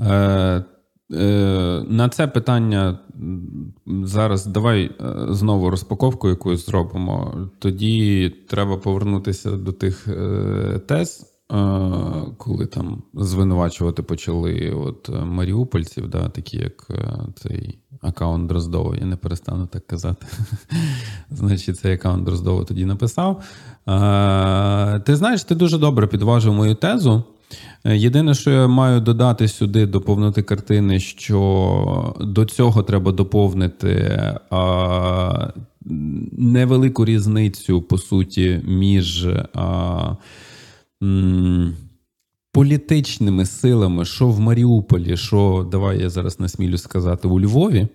[0.00, 0.64] Е,
[1.12, 2.98] е, На це питання
[3.86, 7.34] зараз давай е, знову розпаковку якусь зробимо.
[7.58, 11.35] Тоді треба повернутися до тих е, тез.
[11.52, 11.56] Е,
[12.38, 16.90] коли там звинувачувати почали от маріупольців, да, такі як
[17.34, 20.26] цей аккаунт Дроздова, я не перестану так казати.
[21.30, 23.42] Значить, цей аккаунт Дроздова тоді написав.
[25.04, 27.22] Ти знаєш, ти дуже добре підважив мою тезу.
[27.84, 34.20] Єдине, що я маю додати сюди, доповнити картини, що до цього треба доповнити
[36.32, 39.28] невелику різницю, по суті, між.
[41.06, 41.74] М,
[42.52, 47.88] політичними силами, що в Маріуполі, що давай я зараз насмілю сказати у Львові.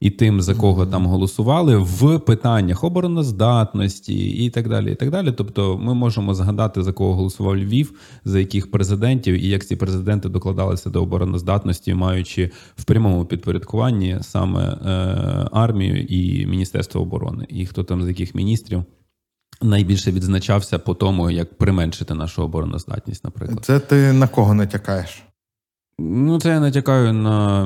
[0.00, 4.92] І тим, за кого там голосували, в питаннях обороноздатності і так далі.
[4.92, 5.32] і так далі.
[5.32, 7.92] Тобто, ми можемо згадати, за кого голосував Львів,
[8.24, 14.62] за яких президентів, і як ці президенти докладалися до обороноздатності, маючи в прямому підпорядкуванні саме
[14.64, 14.88] е,
[15.52, 18.84] армію і Міністерство оборони, і хто там з яких міністрів
[19.62, 23.64] найбільше відзначався по тому, як применшити нашу обороноздатність, наприклад.
[23.64, 25.22] Це ти на кого натякаєш?
[26.02, 27.62] Ну, це я натякаю на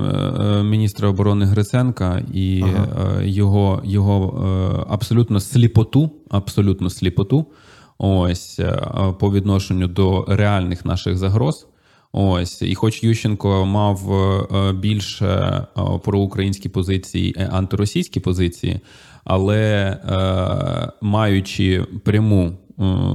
[0.61, 3.19] е, міністра оборони Гриценка і ага.
[3.21, 7.47] Е, його його е, абсолютно сліпоту, абсолютно сліпоту.
[7.99, 8.61] Ось
[9.19, 11.67] по відношенню до реальних наших загроз.
[12.13, 14.01] Ось, і хоч Ющенко мав
[14.75, 15.67] більше
[16.05, 18.81] проукраїнські позиції, антиросійські позиції,
[19.25, 22.53] але е, маючи пряму е,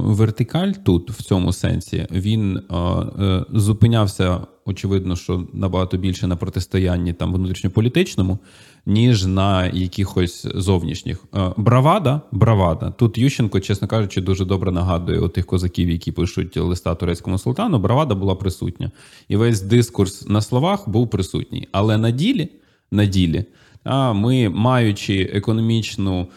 [0.04, 7.34] вертикаль тут, в цьому сенсі, він е, зупинявся, очевидно, що набагато більше на протистоянні там
[7.34, 8.38] внутрішньополітичному,
[8.86, 11.24] ніж на якихось зовнішніх.
[11.56, 12.90] Бравада, бравада.
[12.90, 17.78] Тут Ющенко, чесно кажучи, дуже добре нагадує тих козаків, які пишуть листа турецькому султану.
[17.78, 18.90] Бравада була присутня,
[19.28, 22.48] і весь дискурс на словах був присутній, але на ділі,
[22.90, 23.44] на ділі.
[23.84, 26.28] А ми, маючи економічну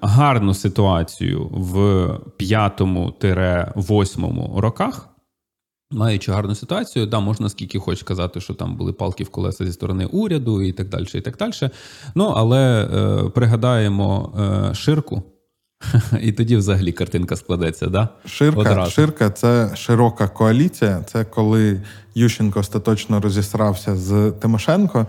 [0.00, 1.76] гарну ситуацію в
[2.38, 5.06] 5-8 роках.
[5.92, 9.72] Маючи гарну ситуацію, да, можна скільки хоч казати, що там були палки в колеса зі
[9.72, 11.06] сторони уряду і так далі.
[11.14, 11.52] і так далі.
[12.14, 12.88] Ну, але е,
[13.30, 14.32] пригадаємо
[14.70, 15.22] е, ширку,
[16.20, 17.86] і тоді взагалі картинка складеться.
[17.86, 18.08] да?
[18.26, 21.02] Ширка ширка це широка коаліція.
[21.06, 21.80] Це коли
[22.14, 25.06] Ющенко остаточно розісрався з Тимошенко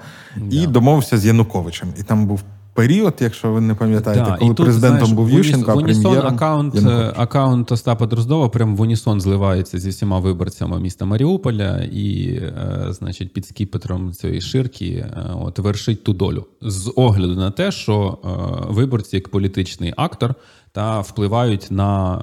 [0.51, 1.93] і домовився з Януковичем.
[1.99, 5.71] І там був період, якщо ви не пам'ятаєте, да, коли тут, президентом знаєш, був Ющенко,
[5.71, 7.13] а прем'єром аккаунт, Янукович.
[7.17, 13.33] аккаунт Остапа Дроздова прям в унісон зливається зі всіма виборцями міста Маріуполя і, е, значить,
[13.33, 18.27] під скіпетром цієї ширки е, от вершить ту долю з огляду на те, що е,
[18.73, 20.35] виборці як політичний актор
[20.71, 22.21] та впливають на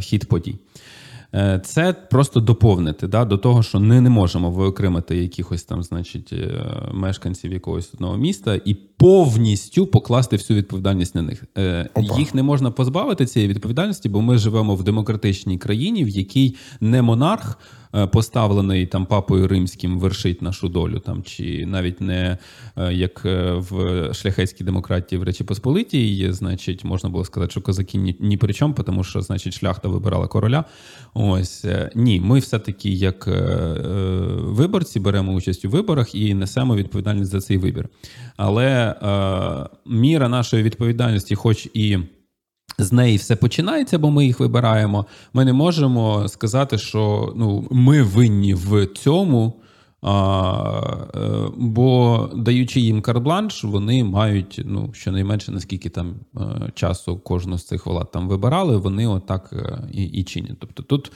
[0.00, 0.58] хід подій.
[1.34, 6.32] Е, це просто доповнити да, до того, що ми не можемо виокремити якихось там, значить,
[6.32, 11.44] е, мешканців якогось одного міста і повністю покласти всю відповідальність на них.
[11.58, 12.18] Е, Опа.
[12.18, 17.02] Їх не можна позбавити цієї відповідальності, бо ми живемо в демократичній країні, в якій не
[17.02, 17.58] монарх.
[17.96, 22.38] Е, поставлений там папою римським вершить нашу долю, там чи навіть не
[22.76, 27.98] е, як е, в шляхетській демократії в Речі Посполитій, значить, можна було сказати, що козаки
[27.98, 30.64] ні, ні при чому, тому що значить шляхта вибирала короля.
[31.14, 33.26] Ось ні, ми все-таки, як
[34.36, 37.88] виборці, беремо участь у виборах і несемо відповідальність за цей вибір.
[38.36, 38.94] Але
[39.86, 41.98] міра нашої відповідальності, хоч і
[42.78, 45.06] з неї все починається, бо ми їх вибираємо.
[45.32, 49.60] Ми не можемо сказати, що ну, ми винні в цьому.
[50.06, 56.40] А, е, Бо даючи їм карбланш, вони мають ну щонайменше наскільки там е,
[56.74, 60.56] часу кожну з цих влад там вибирали, вони отак е, і і чинять.
[60.58, 61.12] Тобто тут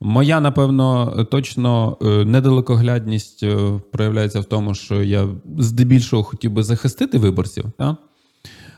[0.00, 3.44] моя, напевно, точно недалекоглядність
[3.92, 7.64] проявляється в тому, що я здебільшого хотів би захистити виборців.
[7.78, 7.96] Так?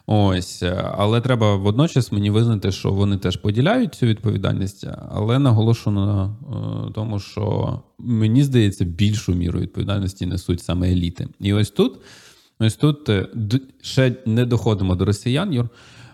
[0.06, 0.62] Ось,
[0.98, 6.92] але треба водночас мені визнати, що вони теж поділяють цю відповідальність, але наголошу на е,
[6.94, 11.28] тому, що мені здається, більшу міру відповідальності несуть саме еліти.
[11.40, 11.98] І ось тут,
[12.60, 13.28] ось тут е,
[13.82, 15.68] ще не доходимо до росіян, Юр.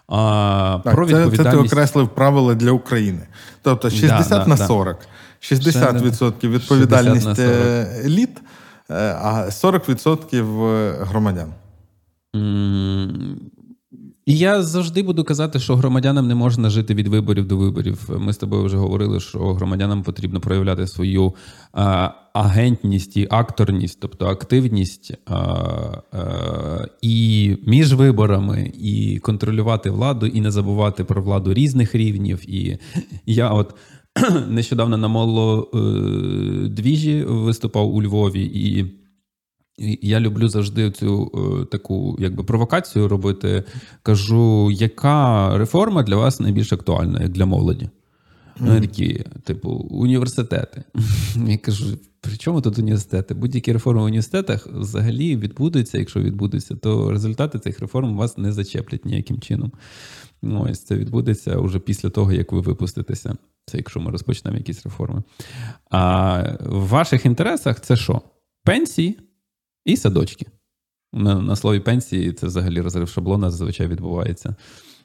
[0.09, 1.37] А, так, про відповідальність...
[1.37, 3.27] Це, це ти окреслив правила для України.
[3.63, 4.99] Тобто 60 да, на да, 40.
[5.41, 8.41] 60% відповідальність 60 е, еліт,
[8.89, 11.53] а 40% громадян.
[14.29, 18.11] І я завжди буду казати, що громадянам не можна жити від виборів до виборів.
[18.19, 21.35] Ми з тобою вже говорили, що громадянам потрібно проявляти свою
[21.73, 25.35] а, агентність і акторність, тобто активність а,
[26.13, 32.51] а, і між виборами, і контролювати владу, і не забувати про владу різних рівнів.
[32.51, 32.79] І
[33.27, 33.75] я от.
[34.49, 36.45] Нещодавно на молодвіжі
[37.25, 38.99] виступав у Львові і
[40.03, 43.65] я люблю завжди цю е, таку якби провокацію робити.
[44.03, 47.91] Кажу, яка реформа для вас найбільш актуальна, як для молоді?
[48.61, 50.83] Ну, такі, типу, університети.
[51.47, 53.35] Я кажу, при чому тут університети?
[53.35, 55.99] Будь-які реформи в університетах взагалі відбудуться.
[55.99, 59.73] Якщо відбудуться, то результати цих реформ вас не зачеплять ніяким чином.
[60.43, 63.37] Ось це відбудеться вже після того, як ви випуститеся.
[63.67, 65.23] Це якщо ми розпочнемо якісь реформи.
[65.91, 68.23] А в ваших інтересах це що?
[68.65, 69.19] Пенсії?
[69.89, 70.47] І садочки.
[71.13, 74.55] На на слові пенсії це взагалі розрив шаблона зазвичай відбувається.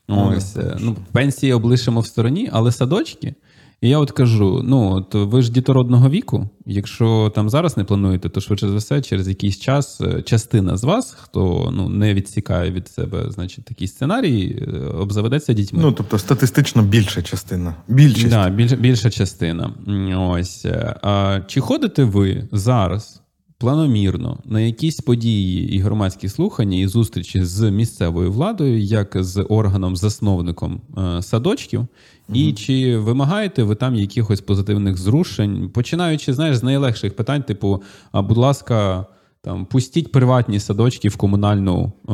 [0.07, 3.35] Ось, е, ну, Пенсії облишимо в стороні, але садочки.
[3.81, 8.29] І я от кажу: ну, от ви ж дітородного віку, якщо там зараз не плануєте,
[8.29, 12.71] то швидше за все, через якийсь час е, частина з вас, хто ну, не відсікає
[12.71, 15.79] від себе значить, такий сценарій, е, обзаведеться дітьми.
[15.81, 17.75] Ну, тобто статистично більша частина.
[17.87, 18.29] Більшість.
[18.29, 19.73] Да, більш, більша частина.
[20.17, 20.65] Ось.
[21.01, 23.22] А Чи ходите ви зараз
[23.63, 30.81] планомірно на якісь події і громадські слухання і зустрічі з місцевою владою, як з органом-засновником
[30.97, 32.39] е, садочків, угу.
[32.39, 38.21] і чи вимагаєте ви там якихось позитивних зрушень, починаючи знаєш, з найлегших питань, типу, а
[38.21, 39.05] будь ласка.
[39.45, 42.13] Там пустіть приватні садочки в комунальну е,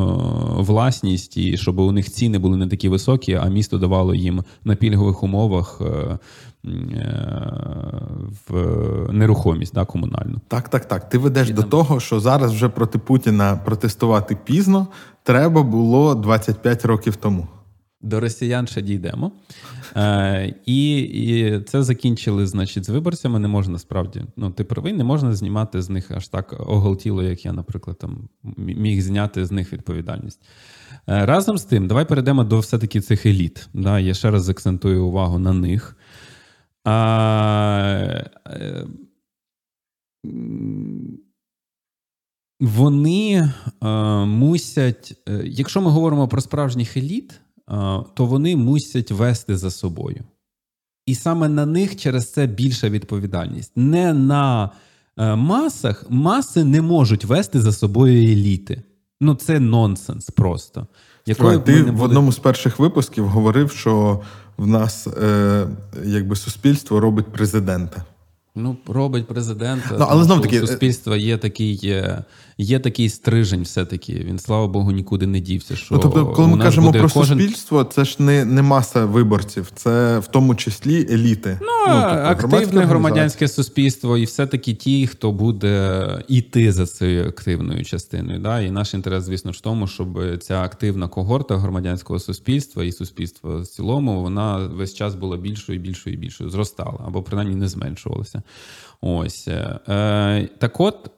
[0.58, 4.76] власність, і щоб у них ціни були не такі високі, а місто давало їм на
[4.76, 6.20] пільгових умовах е,
[6.66, 6.72] Е,
[8.50, 8.54] в
[9.14, 10.42] нерухомість да, комунальну.
[10.48, 11.10] Так, так, так.
[11.10, 11.70] Ти ведеш І до там...
[11.70, 14.88] того, що зараз вже проти Путіна протестувати пізно
[15.24, 17.48] треба було 25 років тому.
[18.02, 19.32] До росіян ще дійдемо.
[19.96, 23.40] Е, І і це закінчили, значить, з виборцями.
[23.40, 24.24] Не можна справді.
[24.38, 28.30] Ну, ти правий, не можна знімати з них аж так оголтіло, як я, наприклад, там
[28.58, 30.42] міг зняти з них відповідальність.
[31.10, 33.70] Е, разом з тим, давай перейдемо до все-таки цих еліт.
[33.74, 35.98] Да, Я ще раз акцентую увагу на них.
[36.84, 38.88] А, е,
[42.60, 47.40] Вони а, мусять, е, якщо ми говоримо про справжніх еліт,
[48.14, 50.24] то вони мусять вести за собою.
[51.06, 53.72] І саме на них через це більша відповідальність.
[53.76, 54.70] Не на
[55.18, 58.82] е, масах маси не можуть вести за собою еліти.
[59.22, 60.88] Ну, це нонсенс просто.
[61.26, 64.22] Якою Ти в одному з перших випусків говорив, що
[64.58, 65.68] в нас е,
[66.06, 68.06] якби суспільство робить президента.
[68.56, 69.84] Ну, робить президент.
[70.00, 71.96] Ну, але знов таки е, суспільства є такий
[72.60, 74.14] є такий стрижень, все-таки.
[74.14, 75.76] Він, слава Богу, нікуди не дівся.
[75.76, 77.40] Що ну, Тобто, коли ми кажемо про кожен...
[77.40, 81.60] суспільство, це ж не не маса виборців, це в тому числі еліти.
[81.62, 87.86] Ну, ну тобто, активне громадянське суспільство, і все-таки ті, хто буде іти за цією активною
[87.86, 88.40] частиною.
[88.40, 88.62] Да?
[88.62, 93.68] І наш інтерес, звісно, в тому, щоб ця активна когорта громадянського суспільства і суспільства в
[93.68, 98.42] цілому, вона весь час була більшою, більшою і більшою, зростала або принаймні не зменшувалася.
[99.02, 101.12] Ось е, так, от.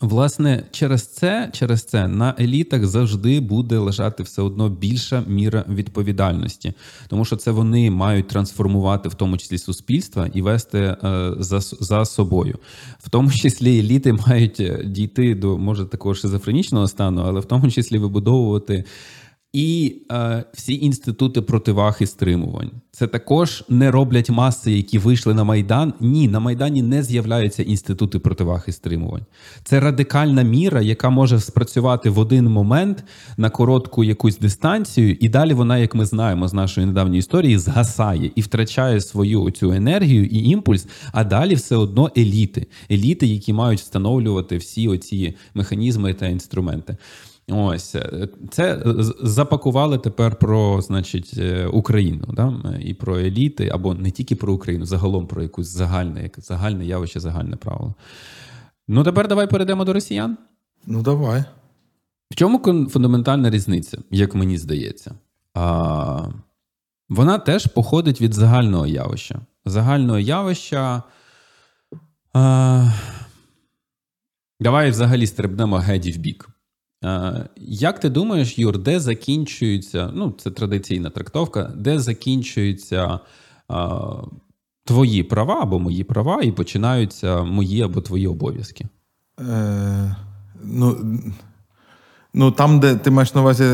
[0.00, 6.72] Власне, через це через це на елітах завжди буде лежати все одно більша міра відповідальності,
[7.08, 10.96] тому що це вони мають трансформувати в тому числі суспільства і вести е,
[11.38, 12.58] за за собою.
[12.98, 17.70] В тому числі еліти мають е, дійти до може такого шизофренічного стану, але в тому
[17.70, 18.84] числі вибудовувати
[19.52, 22.70] і е, всі інститути противаг і стримувань.
[22.92, 25.92] Це також не роблять маси, які вийшли на Майдан.
[26.00, 29.24] Ні, на Майдані не з'являються інститути противаг і стримувань.
[29.64, 33.04] Це радикальна міра, яка може спрацювати в один момент
[33.36, 38.30] на коротку якусь дистанцію, і далі вона, як ми знаємо з нашої недавньої історії, згасає
[38.34, 40.86] і втрачає свою цю енергію і імпульс.
[41.12, 46.96] А далі все одно еліти, еліти, які мають встановлювати всі оці механізми та інструменти.
[47.50, 48.82] Ось е, це
[49.22, 52.78] запакували тепер про, значить, е, Україну, да?
[52.80, 57.20] і про еліти, або не тільки про Україну, загалом про якусь загальне, як загальне явище,
[57.20, 57.94] загальне правило.
[58.88, 60.38] Ну, тепер давай перейдемо до росіян.
[60.86, 61.44] Ну, давай.
[62.30, 65.14] В чому фундаментальна різниця, як мені здається?
[65.54, 66.28] А,
[67.08, 69.40] Вона теж походить від загального явища.
[69.64, 71.02] Загального явища.
[72.32, 72.90] А,
[74.60, 76.49] Давай взагалі стрибнемо геді в бік.
[77.56, 83.20] Як ти думаєш, Юр, де закінчується, ну, це традиційна трактовка, де закінчуються
[83.68, 83.98] а,
[84.84, 88.86] твої права або мої права, і починаються мої або твої обов'язки?
[89.40, 90.16] Е,
[90.64, 90.96] Ну,
[92.34, 93.64] ну там, де ти маєш на увазі,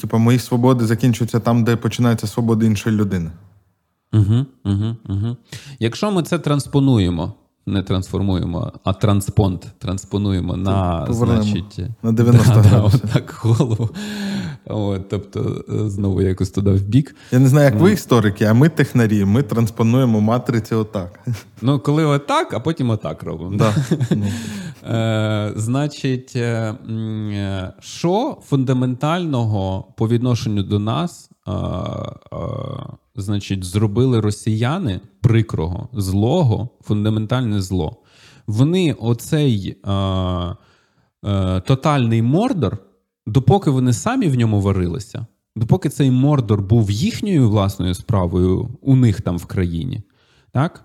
[0.00, 3.30] типу, мої свободи закінчуються там, де починаються свободи іншої людини.
[4.12, 5.36] Угу, угу, угу.
[5.78, 7.34] Якщо ми це транспонуємо
[7.66, 13.00] не трансформуємо, а транспонт транспонуємо на значить, на 90 да, градусів.
[13.02, 13.88] Да, так, голову.
[14.66, 17.16] От, Тобто, е, знову якось туди в бік.
[17.32, 21.20] Я не знаю, як ви історики, а ми технарі, ми транспонуємо матриці отак.
[21.64, 23.56] Ну, коли отак, а потім отак робимо.
[23.56, 23.74] Да.
[24.84, 26.74] Е, Значить, е,
[27.80, 31.30] що фундаментального по відношенню до нас?
[31.48, 32.36] Е, е,
[33.16, 37.96] значить, зробили росіяни прикрого, злого, фундаментальне зло.
[38.46, 39.92] Вони оцей е,
[41.24, 42.78] е, тотальний мордор,
[43.26, 49.20] допоки вони самі в ньому варилися, допоки цей мордор був їхньою власною справою у них
[49.20, 50.02] там в країні,
[50.52, 50.84] так?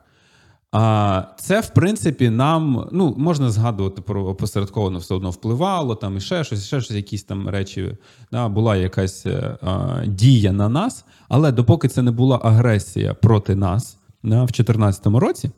[0.72, 6.22] А це, в принципі, нам ну, можна згадувати про опосередковано все одно впливало, там і
[6.22, 7.98] ще щось, ще щось, якісь там речі.
[8.32, 13.56] Да, Була якась е, а, дія на нас, але допоки це не була агресія проти
[13.56, 15.52] нас да, в 2014 році,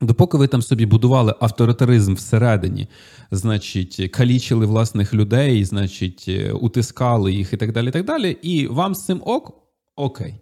[0.00, 2.88] допоки ви там собі будували авторитаризм всередині,
[3.30, 7.88] значить, калічили власних людей, значить, е, утискали їх і так далі.
[7.88, 9.52] І так далі, і вам з цим ок,
[9.96, 10.34] окей.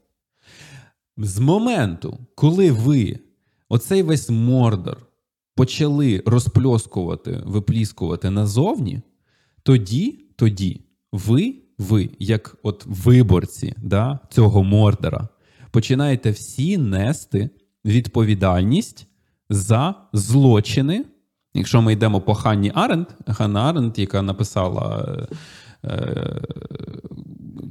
[1.16, 3.18] З моменту, коли ви
[3.72, 5.06] оцей весь мордор
[5.54, 9.00] почали розпльоскувати, випліскувати назовні,
[9.62, 10.80] тоді, тоді
[11.12, 15.28] ви, ви, як от виборці да, цього мордора,
[15.70, 17.50] починаєте всі нести
[17.84, 19.06] відповідальність
[19.50, 21.04] за злочини.
[21.54, 25.16] Якщо ми йдемо по Ханні Аренд, Ханна Аренд, яка написала
[25.84, 26.42] е,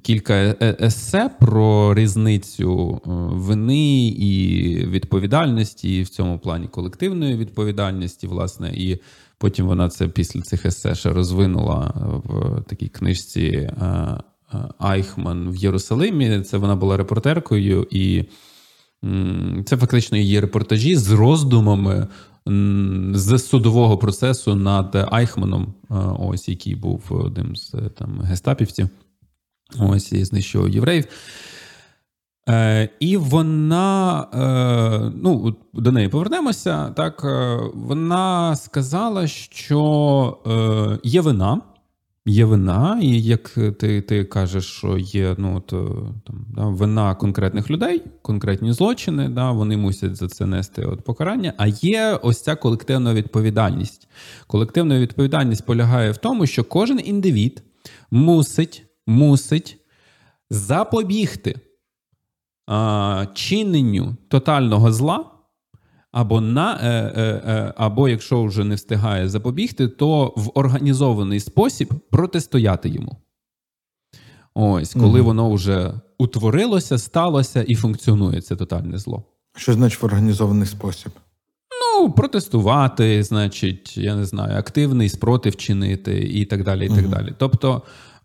[0.01, 8.27] кілька е, е, есе про різницю вини і відповідальності, і в цьому плані колективної відповідальності,
[8.27, 8.99] власне, і
[9.37, 11.93] потім вона це після цих есе ще розвинула
[12.25, 13.69] в такій книжці
[14.77, 16.41] Айхман в Єрусалимі.
[16.41, 18.23] Це вона була репортеркою, і
[19.65, 22.07] це фактично її репортажі з роздумами.
[23.13, 25.73] З судового процесу над Айхманом,
[26.19, 28.89] ось який був одним з там гестапівців,
[29.79, 31.05] ось і знищував євреїв.
[32.49, 36.89] Е, І вона, е, ну, до неї повернемося.
[36.89, 41.61] Так, е, вона сказала, що е, є вина.
[42.25, 43.49] Є вина, і як
[43.79, 49.51] ти ти кажеш, що є ну, то, там, да, вина конкретних людей, конкретні злочини, да,
[49.51, 51.53] вони мусять за це нести от покарання.
[51.57, 54.07] А є ось ця колективна відповідальність.
[54.47, 57.63] Колективна відповідальність полягає в тому, що кожен індивід
[58.11, 59.77] мусить мусить
[60.49, 61.59] запобігти
[62.67, 65.31] а, чиненню тотального зла
[66.11, 71.93] або на, е, е, е, або якщо вже не встигає запобігти, то в організований спосіб
[72.11, 73.17] протистояти йому.
[74.53, 75.27] Ось, коли угу.
[75.27, 79.23] воно вже утворилося, сталося і функціонує це тотальне зло.
[79.55, 81.11] Що значить в організований спосіб?
[81.81, 86.85] Ну, протестувати, значить, я не знаю, активний спротив чинити і так далі.
[86.85, 87.15] і так угу.
[87.15, 87.33] далі.
[87.37, 87.81] Тобто,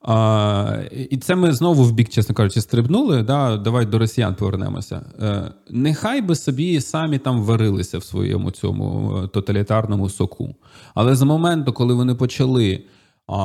[0.07, 0.79] а,
[1.11, 3.23] І це ми знову в бік, чесно кажучи, стрибнули.
[3.23, 3.57] Да?
[3.57, 5.03] Давай до росіян повернемося.
[5.21, 10.55] Е, Нехай би собі самі там варилися в своєму цьому е, тоталітарному соку.
[10.95, 12.85] Але з моменту, коли вони почали
[13.27, 13.37] а,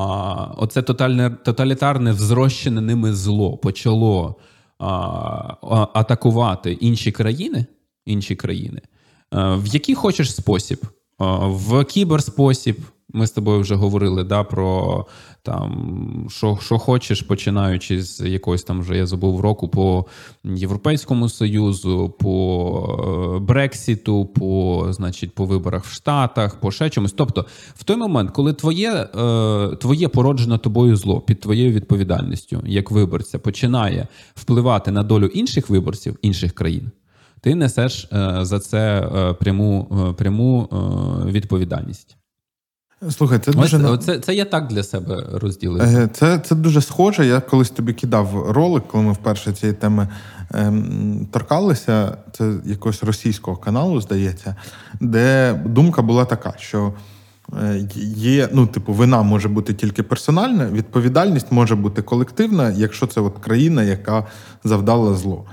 [0.58, 4.36] оце тотальне, тоталітарне взрощене ними зло почало
[4.80, 5.58] а,
[5.94, 7.66] атакувати інші країни,
[8.06, 8.82] інші країни,
[9.30, 10.86] а, е, в який хочеш спосіб,
[11.40, 12.78] в кіберспосіб.
[13.14, 15.06] Ми з тобою вже говорили да, про
[15.44, 20.06] там, що що хочеш, починаючи з якогось там вже я забув року по
[20.44, 27.14] Європейському Союзу, по е, Брексіту, по значить, по виборах в Штатах, по ще чомусь.
[27.14, 32.92] Тобто, в той момент, коли твоє е, твоє породжене тобою зло під твоєю відповідальністю, як
[32.92, 36.92] виборця, починає впливати на долю інших виборців інших країн.
[37.42, 39.02] Ти несеш е, за це
[39.40, 39.88] пряму
[40.18, 40.70] пряму
[41.26, 42.18] відповідальність.
[43.10, 45.82] Слухай, це дуже Ось, це, це я так для себе розділив.
[45.82, 47.26] Е, це це дуже схоже.
[47.26, 50.08] Я колись тобі кидав ролик, коли ми вперше цієї теми
[50.54, 52.18] ем, торкалися.
[52.32, 54.56] Це якогось російського каналу, здається,
[55.00, 56.94] де думка була така, що
[57.64, 63.22] е, є, ну, типу, вина може бути тільки персональна, відповідальність може бути колективна, якщо це
[63.22, 64.26] от країна, яка
[64.64, 65.46] завдала зло.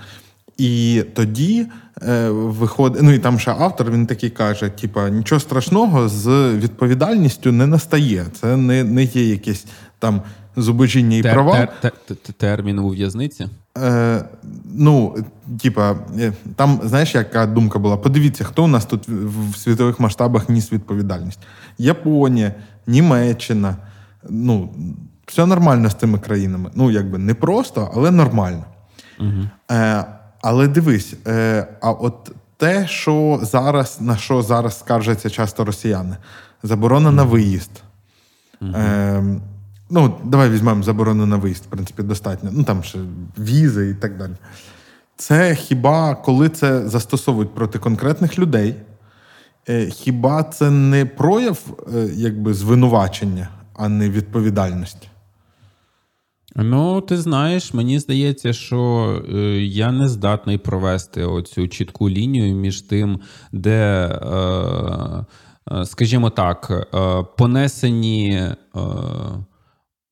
[0.58, 1.66] І тоді
[2.02, 7.52] е, виходить, ну і там ще автор він такий каже: типа, нічого страшного з відповідальністю
[7.52, 8.26] не настає.
[8.40, 9.66] Це не не є якесь
[9.98, 10.22] там
[10.56, 11.52] зубожіння і права.
[11.56, 13.46] Тер, тер, тер, термін у в'язниці?
[13.78, 14.24] Е,
[14.74, 15.16] Ну,
[15.62, 17.96] типа, е, там, знаєш, яка думка була?
[17.96, 21.38] Подивіться, хто у нас тут в світових масштабах ніс відповідальність:
[21.78, 22.54] Японія,
[22.86, 23.76] Німеччина.
[24.30, 24.74] Ну,
[25.26, 26.70] все нормально з цими країнами.
[26.74, 28.64] Ну, якби не просто, але нормально.
[29.20, 29.48] Угу.
[29.70, 30.04] Е,
[30.40, 36.16] але дивись, е, а от те, що зараз на що зараз скаржаться часто росіяни,
[36.62, 37.70] заборона на виїзд.
[38.62, 39.22] Е,
[39.90, 42.50] Ну, давай візьмемо заборону на виїзд, в принципі, достатньо.
[42.52, 42.98] Ну там ще
[43.38, 44.32] візи і так далі.
[45.16, 48.74] Це хіба коли це застосовують проти конкретних людей?
[49.68, 51.58] Е, хіба це не прояв
[51.94, 55.08] е, якби звинувачення, а не відповідальності?
[56.56, 62.82] Ну, ти знаєш, мені здається, що е, я не здатний провести оцю чітку лінію між
[62.82, 63.20] тим,
[63.52, 64.36] де, е,
[65.72, 66.88] е, скажімо так,
[67.36, 68.42] понесені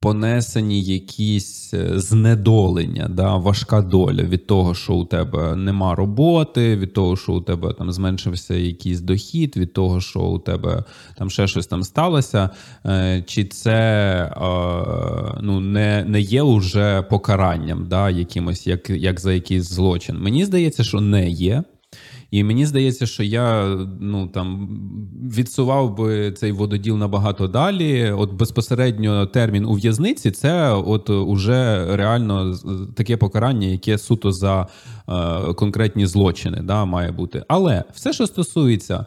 [0.00, 6.92] понесені якісь е, знедолення, да, важка доля від того, що у тебе нема роботи, від
[6.92, 10.84] того, що у тебе там зменшився якийсь дохід, від того, що у тебе
[11.18, 12.50] там ще щось там сталося,
[12.86, 13.76] е, чи це
[15.40, 20.18] ну, не не є уже покаранням, да, якимось, як, як за якийсь злочин.
[20.18, 21.64] Мені здається, що не є.
[22.30, 24.68] І мені здається, що я ну там
[25.36, 28.10] відсував би цей вододіл набагато далі.
[28.10, 32.58] От безпосередньо термін у в'язниці це от уже реально
[32.96, 34.66] таке покарання, яке суто за
[35.08, 37.44] е, конкретні злочини да, має бути.
[37.48, 39.06] Але все, що стосується.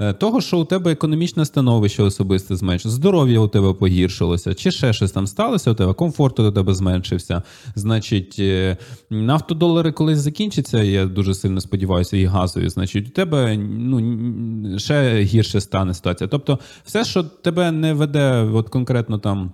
[0.00, 4.92] Е, того, що у тебе економічне становище особисте зменшилося, здоров'я у тебе погіршилося, чи ще
[4.92, 7.42] щось там сталося, у тебе комфорт у тебе зменшився.
[7.74, 8.76] Значить, е,
[9.10, 15.60] нафтодолари колись закінчаться, я дуже сильно сподіваюся, і газові, значить, у тебе ну, ще гірше
[15.60, 16.28] стане ситуація.
[16.28, 19.52] Тобто, все, що тебе не веде, от конкретно там.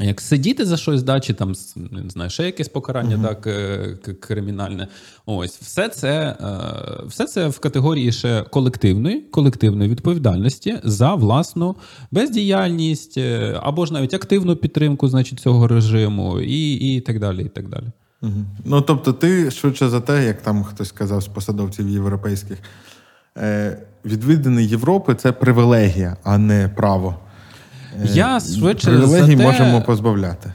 [0.00, 3.28] Як сидіти за щось, да, чи там не знаю, ще якесь покарання, uh-huh.
[3.28, 4.88] так е, кримінальне.
[5.26, 11.76] Ось все це е, все це в категорії ще колективної колективної відповідальності за власну
[12.10, 17.42] бездіяльність е, або ж навіть активну підтримку, значить, цього режиму, і і так далі.
[17.42, 17.86] і так далі.
[18.22, 18.44] Uh-huh.
[18.64, 22.58] Ну тобто, ти швидше за те, як там хтось сказав з посадовців європейських,
[24.04, 27.14] відвідини Європи це привілегія, а не право.
[28.04, 29.46] Я швидше Привілегій за те...
[29.46, 30.52] можемо позбавляти.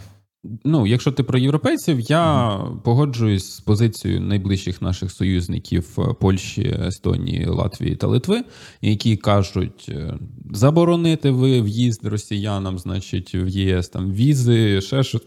[0.64, 7.46] Ну, якщо ти про європейців, я погоджуюсь з позицією найближчих наших союзників е, Польщі, Естонії,
[7.46, 8.44] Латвії та Литви,
[8.82, 10.14] які кажуть: е,
[10.52, 15.20] заборонити ви в'їзд росіянам, значить, в ЄС там візи, ще що.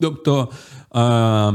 [0.00, 0.48] Тобто,
[0.96, 1.52] е,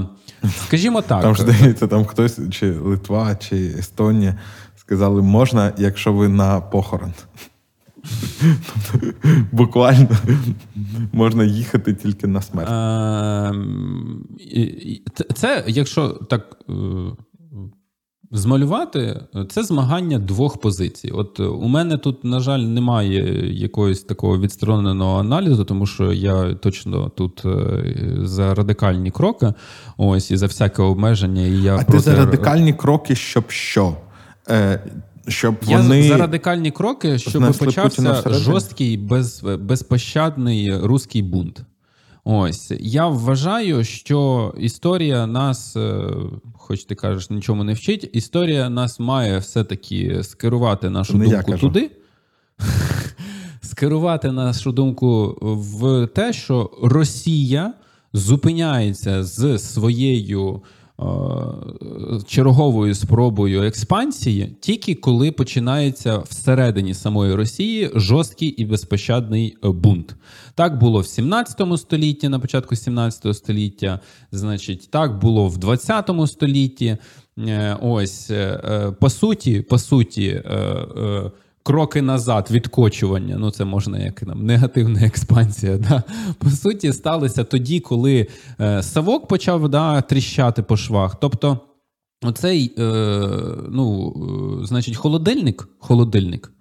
[0.67, 4.39] скажімо так, там ж здається, там хтось чи Литва, чи Естонія
[4.75, 7.13] сказали, можна, якщо ви на похорон.
[9.51, 10.09] Буквально
[11.13, 12.69] можна їхати тільки на смерть.
[12.71, 14.25] Ем,
[15.35, 16.73] це, якщо так е,
[18.33, 21.11] Змалювати це змагання двох позицій.
[21.11, 27.09] От у мене тут, на жаль, немає якогось такого відстороненого аналізу, тому що я точно
[27.09, 27.43] тут
[28.17, 29.53] за радикальні кроки,
[29.97, 31.41] ось і за всяке обмеження.
[31.41, 31.91] І я А проти...
[31.91, 33.97] ти за радикальні кроки, щоб що?
[35.31, 36.03] Щоб Я вони...
[36.03, 41.61] за радикальні кроки, щоб почався жорсткий, без, безпощадний руський бунт.
[42.23, 46.03] Ось я вважаю, що історія нас, е,
[46.57, 48.09] хоч ти кажеш, нічому не вчить.
[48.13, 51.91] Історія нас має все-таки скерувати нашу не думку туди.
[53.61, 57.73] Скерувати нашу думку в те, що Росія
[58.13, 60.61] зупиняється з своєю
[62.27, 70.15] черговою спробою експансії, тільки коли починається всередині самої Росії жорсткий і безпощадний е, бунт.
[70.55, 73.99] Так було в 17 столітті, на початку 17 століття,
[74.31, 76.97] значить, так було в 20 столітті.
[77.39, 78.31] Е, ось
[78.99, 80.41] по суті, по суті
[81.63, 83.35] кроки назад, відкочування.
[83.39, 85.77] Ну, це можна як там негативна експансія.
[85.77, 86.03] Да?
[86.39, 88.27] По суті, сталося тоді, коли
[88.59, 91.15] е, Савок почав да, тріщати по швах.
[91.21, 91.59] Тобто,
[92.23, 92.83] оцей, е,
[93.69, 94.13] ну,
[94.63, 96.51] е, значить, холодильник, холодильник,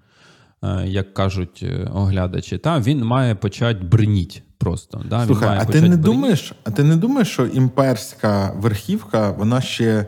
[0.64, 4.42] е, як кажуть е, оглядачі, та, він має почати бриніть.
[4.58, 6.00] Просто да Слухай, він має а ти не бриніть.
[6.04, 6.52] думаєш?
[6.64, 10.06] А ти не думаєш, що імперська верхівка вона ще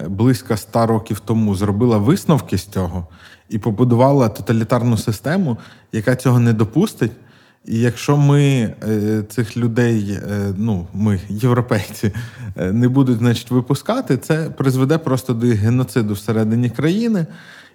[0.00, 3.08] е, близько ста років тому зробила висновки з цього,
[3.48, 5.58] і побудувала тоталітарну систему,
[5.92, 7.12] яка цього не допустить.
[7.64, 8.42] І якщо ми
[8.88, 12.12] е, цих людей, е, ну ми, європейці,
[12.56, 17.26] е, не будуть значить, випускати, це призведе просто до геноциду всередині країни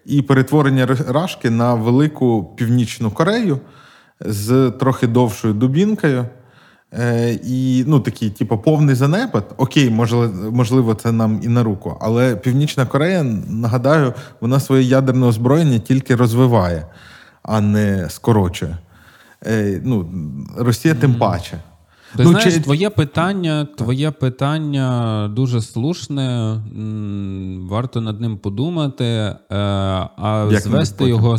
[0.06, 3.60] і перетворення Рашки на велику північну Корею
[4.20, 6.26] з трохи довшою дубінкою.
[6.94, 9.54] Е, І ну такий, типу, повний занепад.
[9.58, 11.98] Окей, можливо, можливо, це нам і на руку.
[12.02, 16.86] Але Північна Корея, нагадаю, вона своє ядерне озброєння тільки розвиває,
[17.44, 18.78] а не скорочує.
[19.46, 20.10] Е, ну,
[20.58, 21.60] Росія тим паче.
[22.16, 22.60] Ти ну, знаєш, чи...
[22.60, 26.56] твоє питання твоє питання дуже слушне,
[27.70, 31.38] варто над ним подумати, е, а Як звести його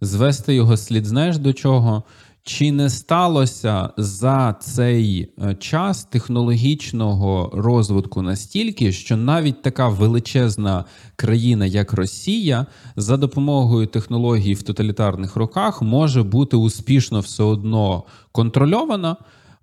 [0.00, 2.02] звести його слід знаєш до чого?
[2.44, 10.84] Чи не сталося за цей е, час технологічного розвитку настільки, що навіть така величезна
[11.16, 12.66] країна, як Росія,
[12.96, 19.16] за допомогою технологій в тоталітарних руках може бути успішно все одно контрольована,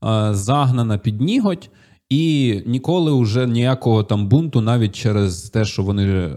[0.03, 1.69] е, загнана під ніготь
[2.09, 6.31] і ніколи вже ніякого там бунту, навіть через те, що вони е,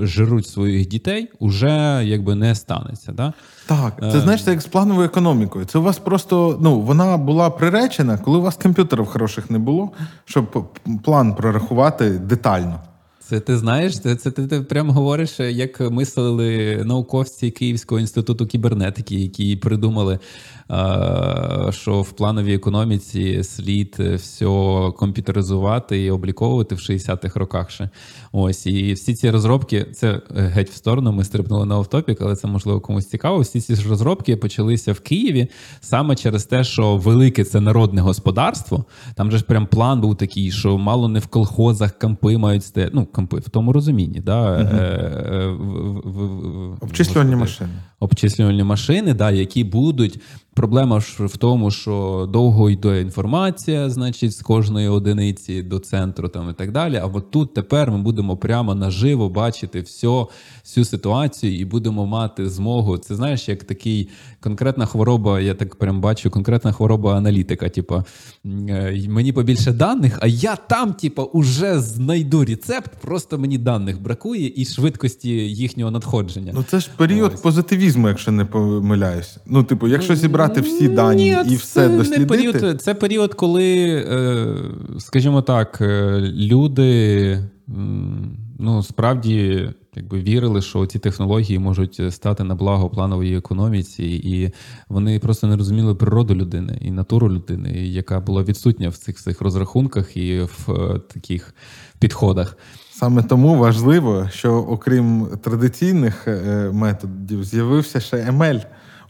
[0.00, 3.12] жируть своїх дітей, уже якби не станеться.
[3.12, 3.32] Да?
[3.66, 5.64] Так, це е, знаєш, це як з плановою економікою.
[5.64, 9.90] Це у вас просто ну вона була приречена, коли у вас комп'ютерів хороших не було,
[10.24, 10.66] щоб
[11.02, 12.80] план прорахувати детально.
[13.28, 19.14] Це ти знаєш, це це ти, ти прямо говориш, як мислили науковці Київського інституту кібернетики,
[19.14, 20.18] які придумали
[21.70, 24.46] що в плановій економіці слід все
[24.96, 27.70] комп'ютеризувати і обліковувати в 60-х роках.
[27.70, 27.90] ще.
[28.32, 31.12] Ось і всі ці розробки, це геть в сторону.
[31.12, 33.38] Ми стрибнули на офтопік, але це можливо комусь цікаво.
[33.38, 35.48] Всі ці розробки почалися в Києві
[35.80, 38.84] саме через те, що велике це народне господарство.
[39.14, 42.90] Там же ж прям план був такий, що мало не в колхозах кампи мають сте.
[42.92, 44.60] Ну, кампи в тому розумінні, да.
[46.04, 46.78] Угу.
[46.80, 47.70] Обчислювальні машини.
[48.04, 50.20] Обчислювальні машини, да, які будуть
[50.54, 56.50] Проблема ж в тому, що довго йде інформація, значить, з кожної одиниці до центру там
[56.50, 56.96] і так далі.
[56.96, 60.26] А от тут тепер ми будемо прямо наживо бачити все,
[60.64, 62.98] всю ситуацію і будемо мати змогу.
[62.98, 64.08] Це знаєш, як такий
[64.44, 67.68] конкретна хвороба, я так прям бачу, конкретна хвороба аналітика.
[67.68, 68.04] Типа
[68.44, 74.52] е, мені побільше даних, а я там, типа, уже знайду рецепт, просто мені даних бракує
[74.56, 76.52] і швидкості їхнього надходження.
[76.54, 77.40] Ну це ж період Ось.
[77.40, 79.36] позитивізму, якщо не помиляюсь.
[79.46, 82.20] Ну, типу, якщо зібрати зібрати всі дані Ні, і все це дослідити?
[82.20, 84.46] Не період, це період, коли, е,
[84.98, 87.38] скажімо так, е, люди
[88.58, 94.52] ну, справді якби вірили, що ці технології можуть стати на благо планової економіці, і
[94.88, 99.40] вони просто не розуміли природу людини і натуру людини, яка була відсутня в цих цих
[99.40, 101.54] розрахунках і в е, таких
[101.98, 102.58] підходах.
[102.92, 106.28] Саме тому важливо, що окрім традиційних
[106.72, 108.64] методів з'явився ще ML.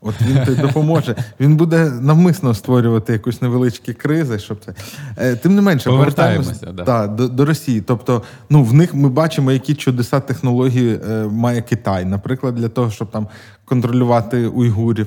[0.06, 1.16] От він тобі допоможе.
[1.40, 4.74] Він буде навмисно створювати якусь невеличкі кризи, щоб це
[5.16, 6.84] е, тим не менше повертаємося да.
[6.84, 7.80] та, до, до Росії.
[7.80, 12.90] Тобто, ну в них ми бачимо, які чудеса технології е, має Китай, наприклад, для того,
[12.90, 13.28] щоб там
[13.64, 15.06] контролювати уйгурів.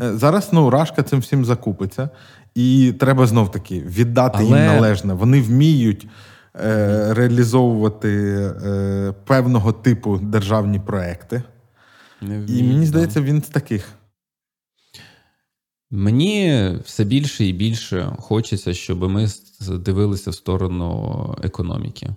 [0.00, 2.08] Е, зараз ну Рашка цим всім закупиться,
[2.54, 4.58] і треба знов таки віддати Але...
[4.58, 5.14] їм належне.
[5.14, 6.08] Вони вміють
[6.64, 8.08] е, реалізовувати
[8.66, 11.42] е, певного типу державні проекти.
[12.22, 13.88] І мені здається, він з таких.
[15.90, 19.26] Мені все більше і більше хочеться, щоб ми
[19.60, 22.14] дивилися в сторону економіки.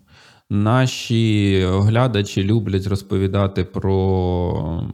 [0.49, 4.87] Наші оглядачі люблять розповідати про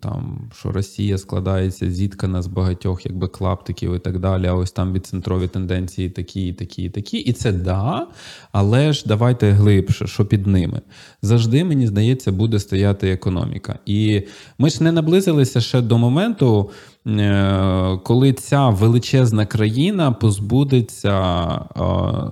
[0.00, 4.46] там, що Росія складається, зіткана з багатьох якби клаптиків і так далі.
[4.46, 7.18] А ось там відцентрові тенденції такі, такі, такі.
[7.18, 8.06] І це да,
[8.52, 10.80] але ж давайте глибше, що під ними.
[11.22, 13.78] Завжди, мені здається, буде стояти економіка.
[13.86, 14.22] І
[14.58, 16.70] ми ж не наблизилися ще до моменту,
[17.06, 21.44] е, коли ця величезна країна позбудеться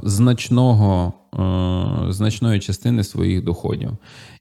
[0.02, 1.12] значного.
[1.38, 3.90] Е, значної частини своїх доходів.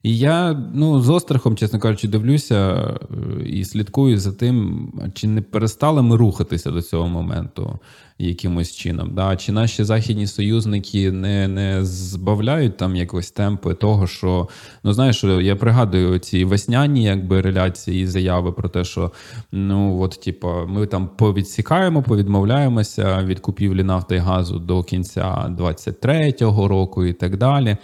[0.06, 5.42] І я ну, з острахом, чесно кажучи, дивлюся е, і слідкую за тим, чи не
[5.42, 7.78] перестали ми рухатися до цього моменту
[8.18, 9.14] якимось чином.
[9.14, 9.36] Да?
[9.36, 14.48] Чи наші західні союзники не не збавляють там якось темпи того, що
[14.84, 19.12] ну знаєш, я пригадую ці весняні якби реляції і заяви про те, що
[19.52, 26.68] ну от, типу, ми там повідсікаємо, повідмовляємося від купівлі нафти і газу до кінця 23-го
[26.68, 27.76] року і так далі.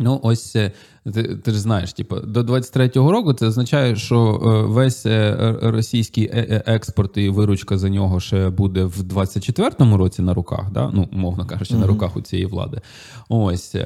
[0.00, 0.72] Ну, ось е,
[1.14, 6.30] ти, ти ж знаєш, типу, до 23-го року це означає, що е, весь е, російський
[6.66, 10.90] експорт і виручка за нього ще буде в 24-му році на руках, да?
[10.94, 11.80] ну, мовно кажучи, mm-hmm.
[11.80, 12.80] на руках у цієї влади.
[13.28, 13.76] Ось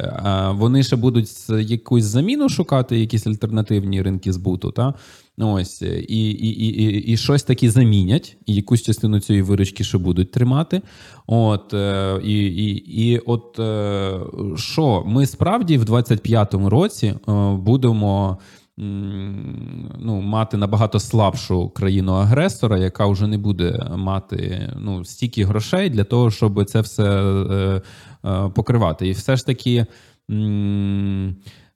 [0.51, 4.71] вони ще будуть якусь заміну шукати, якісь альтернативні ринки збуту.
[4.71, 4.95] Та?
[5.39, 10.31] Ось і і, і, і, щось таке замінять, і якусь частину цієї виручки ще будуть
[10.31, 10.83] тримати.
[11.27, 12.69] От е, і і,
[13.07, 14.21] і от е,
[14.57, 18.39] що ми справді в 25-му році е, будемо
[18.77, 26.31] ну, Мати набагато слабшу країну-агресора, яка вже не буде мати ну, стільки грошей для того,
[26.31, 27.83] щоб це все е,
[28.25, 29.09] е, покривати.
[29.09, 29.87] І все ж таки,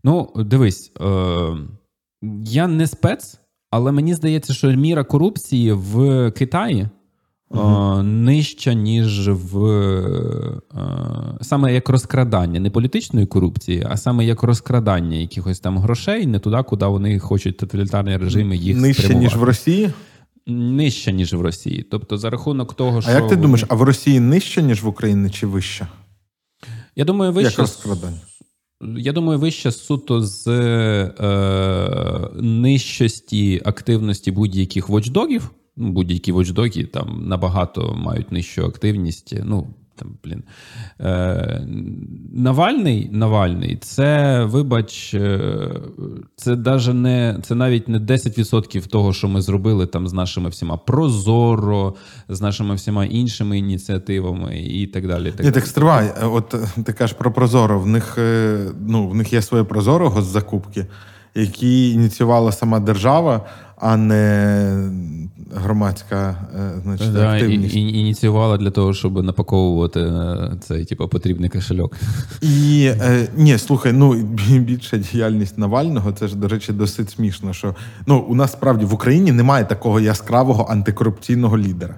[0.05, 1.57] ну, дивись, е,
[2.45, 3.41] я не спец,
[3.71, 6.89] але мені здається, що міра корупції в Китаї
[7.51, 8.03] угу.
[8.03, 9.55] нижча, ніж в
[11.41, 16.63] саме як розкрадання не політичної корупції, а саме як розкрадання якихось там грошей не туди,
[16.63, 19.35] куди вони хочуть тоталітарні режими їх нижче, спрямувати.
[19.35, 19.91] ніж в Росії.
[20.47, 21.87] Нижче, ніж в Росії.
[21.91, 23.11] Тобто, за рахунок того, що.
[23.11, 23.43] А як ти вони...
[23.43, 25.87] думаєш, а в Росії нижче, ніж в Україні, чи вище?
[26.97, 27.51] Я думаю, вище.
[27.51, 28.21] Як розкрадання?
[28.81, 35.51] Я думаю, вище суто з е, нижчості активності будь-яких вочдогів.
[35.77, 39.35] Ну, будь-які вочдоги там набагато мають нижчу активність.
[39.45, 40.43] Ну, там, блін.
[41.01, 41.67] Е,
[42.33, 45.71] Навальний Навальний, це, вибач, е,
[46.37, 50.77] це даже не це навіть не 10% того, що ми зробили там з нашими всіма
[50.77, 51.95] Прозоро,
[52.29, 55.33] з нашими всіма іншими ініціативами і так далі.
[55.33, 56.13] Так Ні, так стривай.
[56.23, 57.81] От ти кажеш про Прозоро.
[57.81, 60.87] В них е, ну, в них є своє Прозоро з закупки,
[61.35, 63.47] які ініціювала сама держава
[63.81, 64.91] а не
[65.55, 67.75] громадська е, значить, да, активність.
[67.75, 71.97] І, і, Ініціювала для того, щоб напаковувати е, цей типу, потрібний кошельок.
[72.43, 74.15] І е, ні, слухай, ну
[74.59, 77.53] більша діяльність Навального, це ж, до речі, досить смішно.
[77.53, 77.75] що
[78.07, 81.95] ну, У нас справді в Україні немає такого яскравого антикорупційного лідера.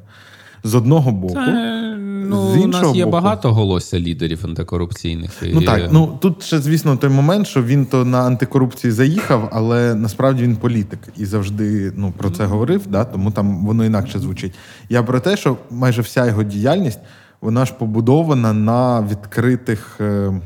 [0.64, 1.34] З одного боку.
[1.34, 1.89] Це
[2.30, 3.12] ну, з іншого у нас є боку.
[3.12, 5.42] багато голосся лідерів антикорупційних.
[5.52, 9.94] Ну так, ну тут ще, звісно, той момент, що він то на антикорупції заїхав, але
[9.94, 14.54] насправді він політик і завжди ну, про це говорив, да, тому там воно інакше звучить.
[14.88, 17.00] Я про те, що майже вся його діяльність
[17.40, 19.96] вона ж побудована на відкритих.
[20.00, 20.40] Е,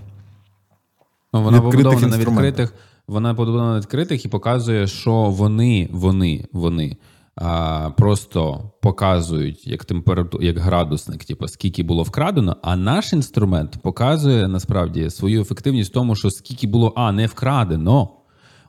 [1.34, 2.74] ну, вона побудована на відкритих.
[3.06, 6.96] Вона побудована на відкритих і показує, що вони, вони, вони
[7.36, 12.56] а, Просто показують як температу, як градусник, типу, скільки було вкрадено.
[12.62, 18.10] А наш інструмент показує насправді свою ефективність в тому, що скільки було а не вкрадено.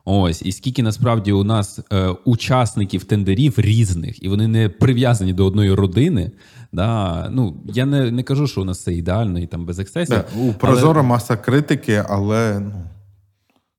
[0.08, 5.46] Ось і скільки насправді у нас е, учасників тендерів різних, і вони не прив'язані до
[5.46, 6.30] одної родини.
[6.72, 10.16] Да, ну я не не кажу, що у нас все ідеально і там без ексцесів.
[10.16, 11.08] Да, у Прозоро але...
[11.08, 12.72] маса критики, але ну.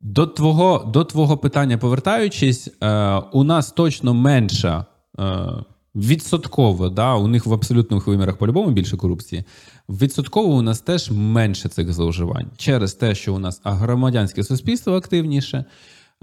[0.02, 4.86] До твого до твого питання повертаючись, е, у нас точно менша
[5.20, 5.48] е,
[5.96, 9.44] відсотково, да, у них в абсолютних вимірах по-любому більше корупції.
[9.90, 15.66] Відсотково у нас теж менше цих зловживань через те, що у нас громадянське суспільство активніше,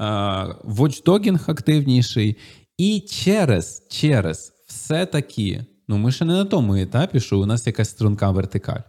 [0.01, 2.37] е, вочдогінг активніший,
[2.79, 7.91] і через через все-таки, ну ми ще не на тому етапі, що у нас якась
[7.91, 8.81] струнка вертикаль.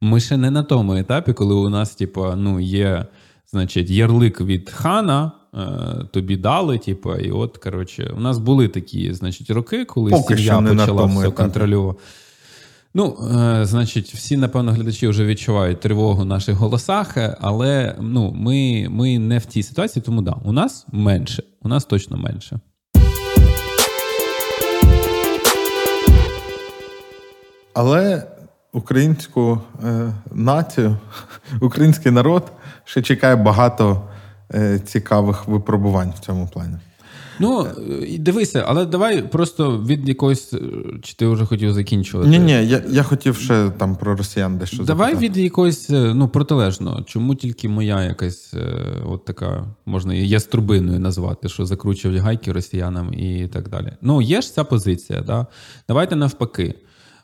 [0.00, 3.06] Ми ще не на тому етапі, коли у нас, типу, ну, є
[3.50, 5.32] значить, ярлик від хана.
[5.54, 10.36] Е, тобі дали, типу, і от, коротше, у нас були такі, значить, роки, коли Поки
[10.36, 12.00] сім'я почала все контролювати.
[12.94, 18.86] Ну, е, значить, всі, напевно, глядачі вже відчувають тривогу в наших голосах, але ну, ми
[18.90, 21.42] ми не в тій ситуації, тому да, у нас менше.
[21.62, 22.60] У нас точно менше.
[27.74, 28.26] Але
[28.72, 30.96] українську е, націю,
[31.60, 32.52] український народ
[32.84, 34.02] ще чекає багато
[34.54, 36.76] е, цікавих випробувань в цьому плані.
[37.38, 37.66] Ну,
[38.18, 40.52] дивися, але давай просто від якогось.
[40.52, 40.58] Е,
[41.02, 42.30] чи ти вже хотів закінчувати?
[42.30, 45.40] Ні, ні, я я хотів ще там про росіян дещо Давай запитати.
[45.40, 47.02] від якогось е, ну, протилежного.
[47.02, 53.14] Чому тільки моя якась е, от така, можна її яструбиною назвати, що закручують гайки росіянам
[53.14, 53.92] і так далі.
[54.02, 55.46] Ну, є ж ця позиція, да?
[55.88, 56.74] Давайте навпаки.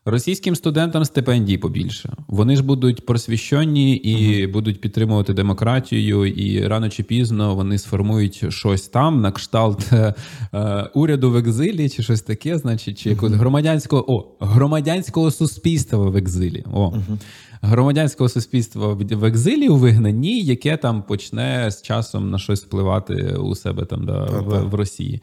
[0.05, 2.13] Російським студентам стипендій побільше.
[2.29, 4.53] Вони ж будуть просвіщені і uh-huh.
[4.53, 10.15] будуть підтримувати демократію, і рано чи пізно вони сформують щось там на кшталт е,
[10.55, 16.17] е, уряду в екзилі, чи щось таке, значить, чи якогось громадянського о, громадянського суспільства в
[16.17, 16.65] екзилі.
[16.73, 16.91] О.
[16.91, 17.19] Uh-huh.
[17.65, 23.55] Громадянського суспільства в екзилі у вигнанні, яке там почне з часом на щось впливати у
[23.55, 25.23] себе там да, в, в Росії.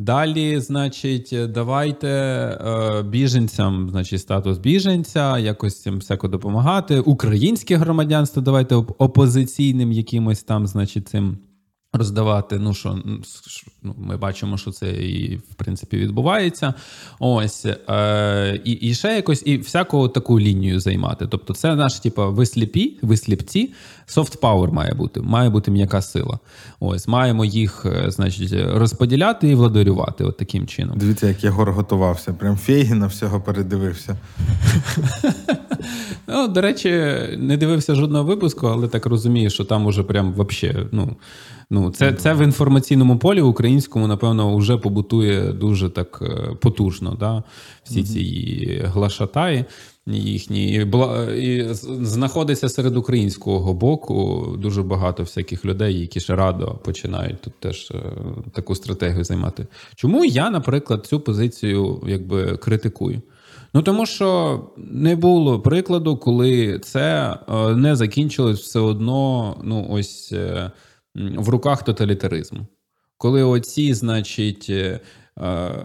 [0.00, 7.00] Далі, значить, давайте е, біженцям, значить, статус біженця, якось цим всяко допомагати.
[7.00, 11.38] Українське громадянство давайте опозиційним якимось там, значить, цим.
[11.98, 12.98] Роздавати, ну що
[13.82, 16.74] ну, ми бачимо, що це і в принципі відбувається.
[17.18, 21.26] Ось е, і і ще якось і всяку таку лінію займати.
[21.26, 23.72] Тобто, це наш, типу, ви сліпі, ви сліпці,
[24.08, 26.38] soft power має бути, має бути м'яка сила.
[26.80, 30.24] Ось маємо їх, е, значить, розподіляти і владарювати.
[30.24, 30.98] От таким чином.
[30.98, 32.32] Дивіться, як Єгор готувався.
[32.32, 34.18] Прям Фейгіна всього передивився.
[36.30, 36.90] Ну, До речі,
[37.38, 41.16] не дивився жодного випуску, але так розумію, що там уже прям вообще, ну.
[41.70, 47.16] Ну, це це в інформаційному полі українському, напевно, вже побутує дуже так е, потужно.
[47.20, 47.42] Да?
[47.84, 49.64] Всі ці глашатаї
[50.06, 50.86] їхні
[51.36, 51.66] і
[52.02, 58.02] знаходиться серед українського боку дуже багато всяких людей, які ще радо починають тут теж е,
[58.52, 59.66] таку стратегію займати.
[59.94, 63.22] Чому я, наприклад, цю позицію якби критикую?
[63.74, 69.56] Ну тому що не було прикладу, коли це е, не закінчилось все одно.
[69.64, 70.34] Ну ось
[71.18, 72.66] в руках тоталітаризму.
[73.16, 75.00] Коли оці, значить, е,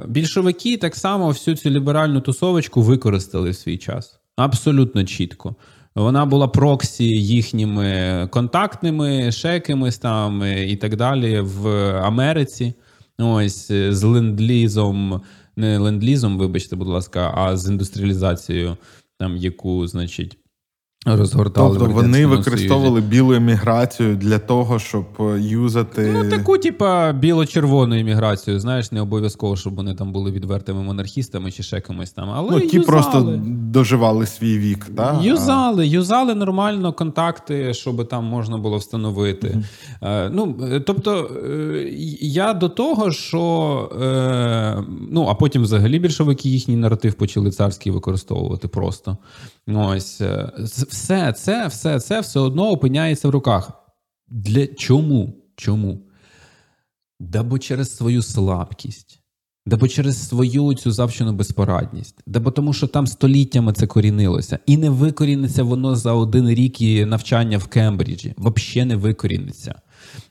[0.07, 4.19] більшовики так само всю цю ліберальну тусовочку використали в свій час.
[4.35, 5.55] Абсолютно чітко.
[5.95, 11.67] Вона була проксі їхніми контактними, шеками там і так далі в
[11.97, 12.73] Америці.
[13.19, 15.21] Ось з ленд-лізом,
[15.55, 18.77] не ленд-лізом, вибачте, будь ласка, а з індустріалізацією,
[19.19, 20.37] там яку, значить,
[21.05, 23.07] Розгортали Тобто вони використовували Союзі.
[23.09, 26.11] білу еміграцію для того, щоб е, юзати.
[26.13, 28.59] Ну, таку, типа, біло-червону еміграцію.
[28.59, 32.29] Знаєш, не обов'язково, щоб вони там були відвертими монархістами чи ще комусь там.
[32.29, 32.85] Але ну, ті юзали.
[32.85, 34.87] просто доживали свій вік.
[34.91, 35.19] Да?
[35.23, 39.47] Юзали, юзали нормально контакти, щоб там можна було встановити.
[40.01, 40.29] Mm-hmm.
[40.33, 41.29] Ну, е, Тобто,
[42.21, 43.43] я до того, що
[45.11, 49.17] ну, а потім взагалі більшовики їхній наратив почали царський використовувати просто.
[49.67, 50.21] Ось
[50.93, 53.71] все це все це все одно опиняється в руках.
[54.27, 55.33] Для Чому?
[55.55, 55.99] Чому?
[57.19, 59.19] Да бо через свою слабкість,
[59.65, 64.59] да бо через свою цю завчену безпорадність, да бо тому, що там століттями це корінилося.
[64.65, 68.35] І не викоріниться воно за один рік навчання в Кембриджі.
[68.37, 69.81] Взагалі не викоріниться.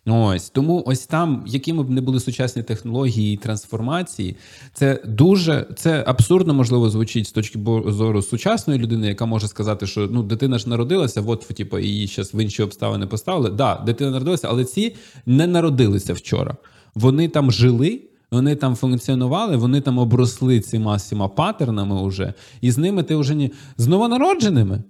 [0.07, 4.37] Ось тому, ось там, якими б не були сучасні технології і трансформації,
[4.75, 10.09] це дуже це абсурдно можливо звучить з точки зору сучасної людини, яка може сказати, що
[10.11, 13.51] ну дитина ж народилася, от типу, її зараз в інші обставини поставили.
[13.51, 16.57] Да, дитина народилася, але ці не народилися вчора.
[16.95, 18.03] Вони там жили.
[18.33, 23.35] Вони там функціонували, вони там обросли цими всіма патернами уже, і з ними ти вже
[23.35, 24.83] ні з новонародженими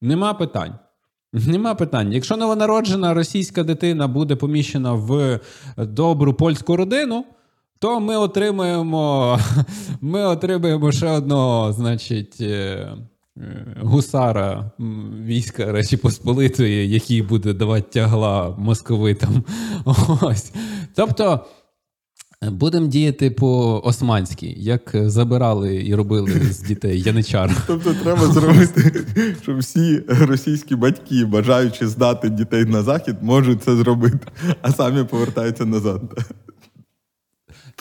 [0.00, 0.78] нема питань.
[1.46, 2.12] Нема питань.
[2.12, 5.40] Якщо новонароджена російська дитина буде поміщена в
[5.76, 7.24] добру польську родину,
[7.78, 9.38] то ми отримаємо
[10.00, 12.46] ми отримаємо ще одного, значить, е,
[13.36, 14.70] е, гусара
[15.24, 19.44] війська Речі Посполитої, який буде давати тягла московитам.
[20.20, 20.52] Ось.
[20.94, 21.40] Тобто.
[22.42, 27.56] Будемо діяти по османськи, як забирали і робили з дітей яничар.
[27.66, 29.06] Тобто треба зробити,
[29.42, 34.18] щоб всі російські батьки, бажаючи здати дітей на захід, можуть це зробити,
[34.62, 36.02] а самі повертаються назад.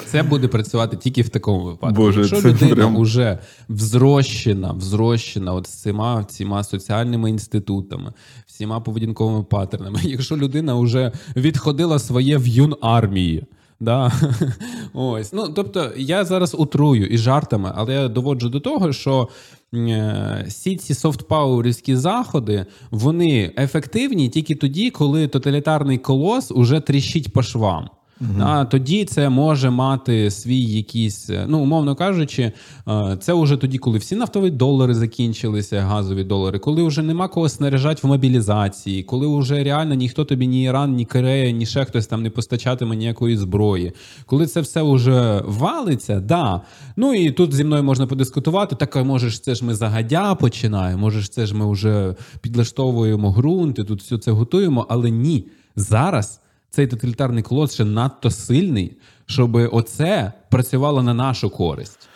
[0.05, 1.95] Це буде працювати тільки в такому випадку.
[1.95, 3.01] Боже, Якщо це людина прям...
[3.01, 3.39] вже
[3.69, 8.13] взрощена, взрощена от з цими, цими соціальними інститутами,
[8.45, 13.45] всіма поведінковими паттернами, якщо людина вже відходила своє в юн армії
[13.79, 14.11] Да.
[14.93, 15.33] Ось.
[15.33, 19.29] Ну, Тобто, я зараз утрую і жартами, але я доводжу до того, що
[19.73, 27.43] е, всі ці софтпауерівські заходи вони ефективні тільки тоді, коли тоталітарний колос уже тріщить по
[27.43, 27.89] швам.
[28.21, 28.29] Угу.
[28.39, 32.51] А тоді це може мати свій якийсь, е, ну умовно кажучи,
[32.87, 37.49] е, це вже тоді, коли всі нафтові долари закінчилися, газові долари, коли вже нема кого
[37.49, 42.07] снаряжати в мобілізації, коли вже реально ніхто тобі, ні Іран, ні Корея, ні ще хтось
[42.07, 43.91] там не постачатиме ніякої зброї.
[44.25, 46.61] Коли це все вже валиться, да.
[46.95, 48.75] Ну і тут зі мною можна подискутувати.
[48.75, 53.83] Так, можеш, це ж ми загадя починаємо, можеш, це ж ми вже підлаштовуємо ґрунт, і
[53.83, 55.45] тут все це готуємо, але ні,
[55.75, 62.09] зараз цей тоталітарний колос ще надто сильний, щоб оце працювало на нашу користь.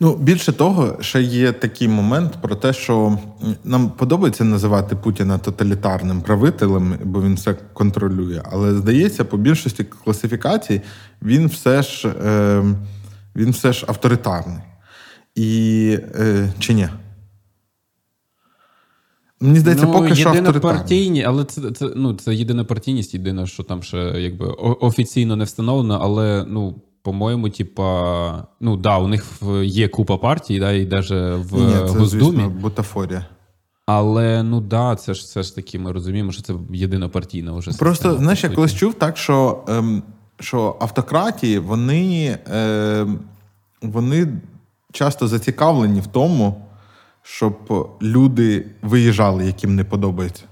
[0.00, 3.18] Ну, більше того, ще є такий момент про те, що
[3.64, 8.42] нам подобається називати Путіна тоталітарним правителем, бо він все контролює.
[8.52, 10.80] Але здається, по більшості класифікацій
[11.22, 12.64] він все ж е,
[13.36, 14.58] він все ж авторитарний.
[15.34, 16.88] І е, чи ні?
[19.40, 23.82] Мені здається, ну, поки що єдинопартійні, але це це, ну, це єдинопартійність, єдине, що там
[23.82, 24.46] ще якби
[24.80, 26.74] офіційно не встановлено, але ну.
[27.02, 29.26] По-моєму, типа, ну да, у них
[29.62, 32.22] є купа партій, да, і навіть в Ні, це, Госдумі.
[32.24, 33.26] звісно, бутафорія.
[33.86, 37.88] Але ну да, це ж все ж таки, ми розуміємо, що це єдинопартійна вже система.
[37.88, 40.02] Просто знаєш, я колись чув так, що ем,
[40.40, 43.18] що автократії вони, ем,
[43.82, 44.28] вони
[44.92, 46.67] часто зацікавлені в тому
[47.30, 47.56] щоб
[48.02, 50.42] люди виїжджали, яким не подобається.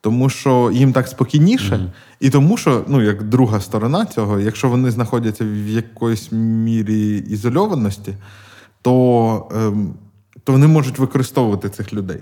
[0.00, 1.90] Тому що їм так спокійніше, mm-hmm.
[2.20, 8.14] і тому, що ну, як друга сторона цього, якщо вони знаходяться в якоїсь мірі ізольованості,
[8.82, 9.94] то ем,
[10.44, 12.20] то вони можуть використовувати цих людей.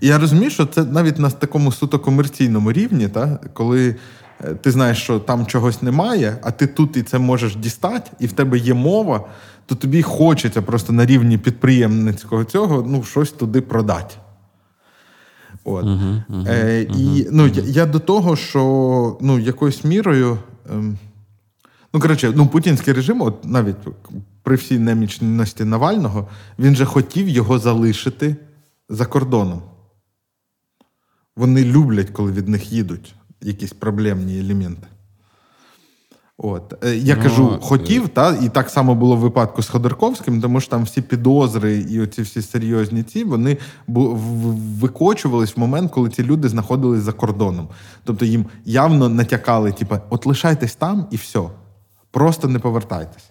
[0.00, 3.96] І я розумію, що це навіть на такому суто комерційному рівні, та, коли
[4.44, 8.26] е, ти знаєш, що там чогось немає, а ти тут і це можеш дістати, і
[8.26, 9.24] в тебе є мова,
[9.68, 14.14] то тобі хочеться просто на рівні підприємницького цього ну, щось туди продати.
[15.64, 15.84] От.
[15.84, 20.38] Uh-huh, uh-huh, е, І ну, я, я до того, що ну, якоюсь мірою.
[20.70, 20.82] Е,
[21.92, 23.76] ну, коротше, ну, путінський режим, от навіть
[24.42, 28.36] при всій немічності Навального, він же хотів його залишити
[28.88, 29.62] за кордоном.
[31.36, 34.86] Вони люблять, коли від них їдуть якісь проблемні елементи.
[36.40, 40.40] От е, я ну, кажу, хотів, та і так само було в випадку з Ходорковським,
[40.40, 43.56] тому що там всі підозри і оці всі серйозні ці вони
[44.80, 47.68] викочувались в момент, коли ці люди знаходились за кордоном.
[48.04, 51.40] Тобто їм явно натякали, типу, от лишайтесь там і все.
[52.10, 53.30] Просто не повертайтесь.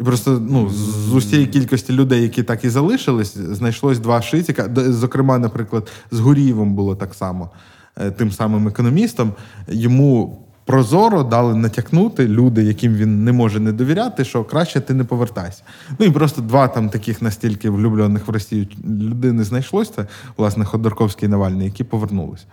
[0.00, 4.70] І просто ну, з усієї кількості людей, які так і залишились, знайшлось два шитіка.
[4.76, 7.50] Зокрема, наприклад, з Гурієвим було так само,
[7.96, 9.32] е, тим самим економістом.
[9.68, 15.04] Йому прозоро дали натякнути люди, яким він не може не довіряти, що краще ти не
[15.04, 15.62] повертайся.
[15.98, 20.06] Ну і просто два там таких настільки влюблених в Росію людини знайшлося, це,
[20.36, 22.46] власне, Ходорковський і Навальний, які повернулись.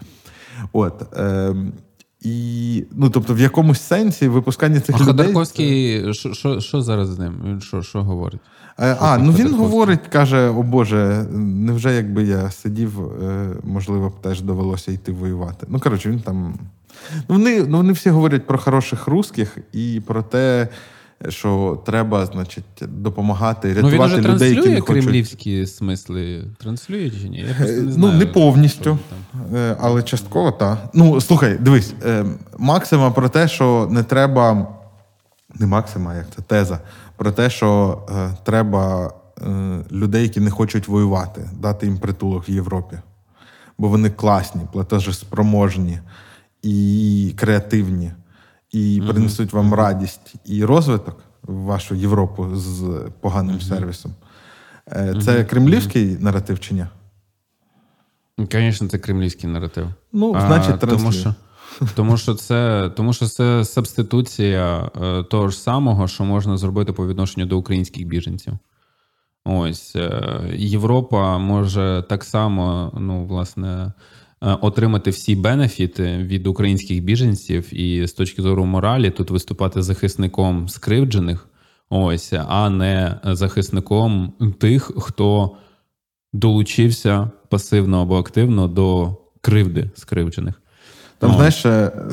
[0.74, 1.18] От.
[1.18, 1.56] Е,
[2.22, 5.14] і, ну, тобто, в якомусь сенсі випускання цих а людей...
[5.14, 7.42] Ходорковський, що що зараз з ним?
[7.46, 8.42] Він що що говорить?
[8.80, 14.22] Е, а, ну він говорить, каже: о Боже, невже якби я сидів, е, можливо, б
[14.22, 15.68] теж довелося йти воювати.
[15.70, 16.54] Ну, коротше, він там
[17.28, 20.68] Вони ну, вони всі говорять про хороших русських і про те,
[21.30, 25.04] що треба, значить, допомагати рятувати ну, він людей, які не хочуть...
[25.04, 26.44] кремлівські смисли.
[26.58, 27.38] Транслює чи ні?
[27.38, 28.14] Я просто не е, знаю.
[28.14, 28.98] Ну, не повністю,
[29.56, 30.90] е, але частково так.
[30.94, 32.26] Ну, слухай, дивись, е,
[32.58, 34.68] максима про те, що не треба.
[35.56, 36.80] Не максима, як це теза,
[37.16, 42.52] про те, що е, треба е, людей, які не хочуть воювати, дати їм притулок в
[42.52, 42.98] Європі.
[43.78, 46.00] Бо вони класні, платежеспроможні
[46.62, 48.12] і креативні,
[48.72, 54.12] і принесуть вам радість і розвиток в вашу Європу з поганим сервісом.
[54.92, 56.86] Е, це кремлівський наратив чи ні?
[58.52, 59.88] Звісно, це кремлівський наратив.
[60.14, 61.36] Ну, значить, а, тому що,
[61.96, 67.08] тому що це тому що це субституція е, того ж самого, що можна зробити по
[67.08, 68.54] відношенню до українських біженців.
[69.46, 73.94] Ось е, Європа може так само, ну, власне,
[74.42, 81.48] отримати всі бенефіти від українських біженців, і з точки зору моралі тут виступати захисником скривджених,
[81.90, 85.58] ось, а не захисником тих, хто
[86.34, 90.62] долучився пасивно або активно до кривди скривджених.
[91.18, 91.66] Там, знаєш,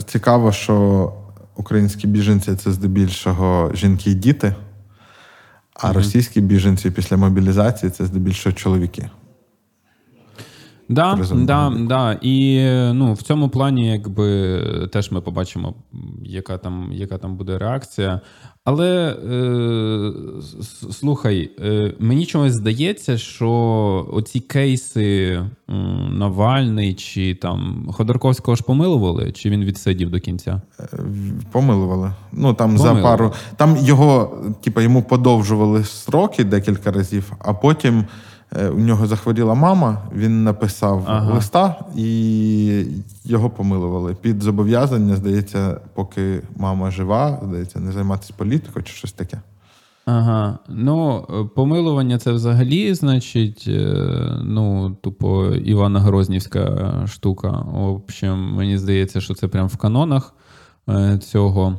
[0.07, 1.13] цікаво, що
[1.57, 4.55] українські біженці це здебільшого жінки і діти,
[5.75, 9.11] а російські біженці після мобілізації це здебільшого чоловіки.
[10.89, 12.19] Да, да, да.
[12.23, 14.63] І ну, в цьому плані, якби
[14.93, 15.75] теж ми побачимо,
[16.25, 18.21] яка там яка там буде реакція.
[18.67, 20.13] Але е,
[20.93, 23.51] слухай, е, мені чомусь здається, що
[24.13, 25.43] оці кейси
[26.11, 30.63] Навальний чи там Ходорковського ж помилували, чи він відсидів до кінця?
[30.81, 30.87] Е,
[31.53, 32.13] помилували.
[32.33, 33.01] Ну там помилували.
[33.01, 33.33] за пару.
[33.57, 38.05] Там його, типу, йому подовжували сроки декілька разів, а потім.
[38.53, 41.35] Е, у нього захворіла мама, він написав ага.
[41.35, 42.85] листа і
[43.25, 44.15] його помилували.
[44.15, 49.41] Під зобов'язання, здається, поки мама жива, здається, не займатися політикою чи щось таке.
[50.07, 50.59] Ага.
[50.69, 53.95] Ну, помилування це взагалі, значить, е,
[54.43, 57.49] ну, тупо Івана Грознівська штука.
[57.51, 60.35] В общем, мені здається, що це прямо в канонах
[60.89, 61.79] е, цього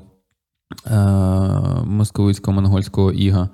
[1.86, 3.50] московицько-монгольського іга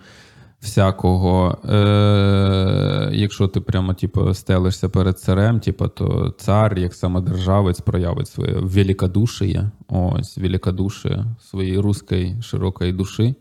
[0.63, 1.57] всякого.
[1.69, 8.53] Е, Якщо ти прямо типу, стелишся перед царем, типу, то цар, як самодержавець, проявить своє
[8.53, 13.35] великодушие, ось великодушие своєї руської широкої душі.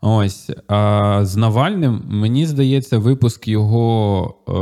[0.00, 0.50] Ось.
[0.68, 4.52] А з Навальним, мені здається, випуск його е,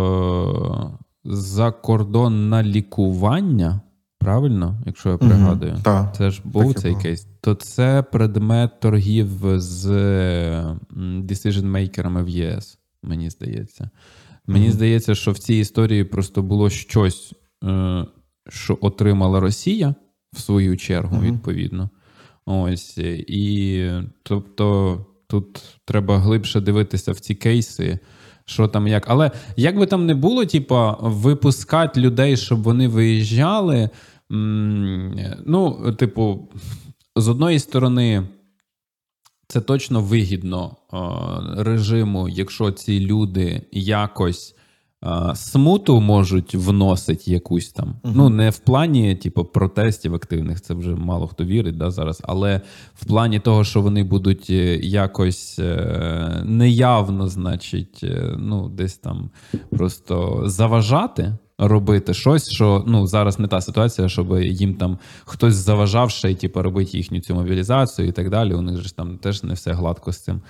[1.25, 3.81] за кордон на лікування.
[4.21, 6.13] Правильно, якщо я пригадую, mm -hmm.
[6.13, 7.03] це ж був цей було.
[7.03, 7.27] кейс.
[7.41, 9.87] То це предмет торгів з
[11.23, 13.91] decision-мейкерами в ЄС, мені здається.
[14.47, 14.73] Мені mm -hmm.
[14.73, 18.05] здається, що в цій історії просто було щось, е,
[18.49, 19.95] що отримала Росія
[20.33, 21.33] в свою чергу, mm -hmm.
[21.33, 21.91] відповідно.
[22.47, 22.99] Ось.
[22.99, 23.91] І
[24.23, 24.97] тобто
[25.27, 27.99] тут треба глибше дивитися в ці кейси.
[28.45, 29.05] Що там як.
[29.09, 33.91] Але як би там не було, типа, випускати людей, щоб вони виїжджали.
[34.31, 36.49] Ну, типу,
[37.17, 38.29] з одної сторони,
[39.49, 40.77] це точно вигідно
[41.57, 44.57] режиму, якщо ці люди якось.
[45.35, 47.89] Смуту можуть вносити якусь там.
[47.89, 48.13] Uh-huh.
[48.15, 52.61] Ну, не в плані, типу, протестів активних, це вже мало хто вірить да, зараз, але
[52.95, 59.31] в плані того, що вони будуть е, якось е, неявно, значить, е, ну, десь там
[59.71, 66.11] просто заважати робити щось, що ну зараз не та ситуація, щоб їм там хтось заважав
[66.11, 68.55] ще й типу, робити їхню цю мобілізацію і так далі.
[68.55, 70.41] У них ж там теж не все гладко з цим.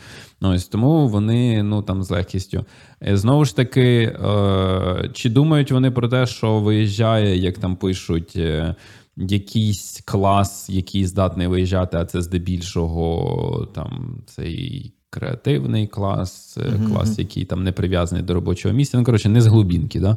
[0.41, 2.65] Ну, ось Тому вони ну там з легкістю.
[3.03, 8.33] Е, знову ж таки, е, чи думають вони про те, що виїжджає, як там пишуть.
[8.37, 8.75] Е,
[9.17, 16.59] якийсь клас, який здатний виїжджати, а це здебільшого там цей креативний клас,
[16.89, 18.99] клас, який там не прив'язаний до робочого місця.
[18.99, 20.17] Ну, коротше, не з глубінки, да?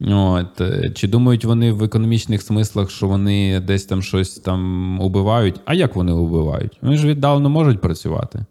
[0.00, 0.60] От.
[0.60, 5.60] Е, чи думають вони в економічних смислах, що вони десь там щось там убивають?
[5.64, 6.78] А як вони убивають?
[6.82, 8.44] Вони ж віддалено можуть працювати.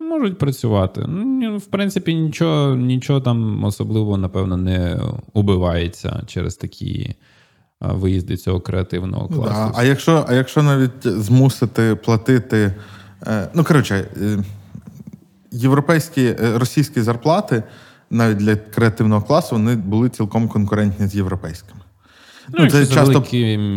[0.00, 1.04] Можуть працювати.
[1.08, 5.00] Ну, В принципі, нічого нічого там особливо, напевно, не
[5.32, 7.14] убивається через такі
[7.80, 9.72] виїзди цього креативного класу.
[9.72, 9.72] Да.
[9.74, 12.74] А якщо а якщо навіть змусити платити,
[13.26, 14.38] е, ну коротше, е,
[15.52, 17.62] європейські російські зарплати
[18.10, 21.80] навіть для креативного класу вони були цілком конкурентні з європейськими.
[22.48, 23.22] Ну, ну Це часто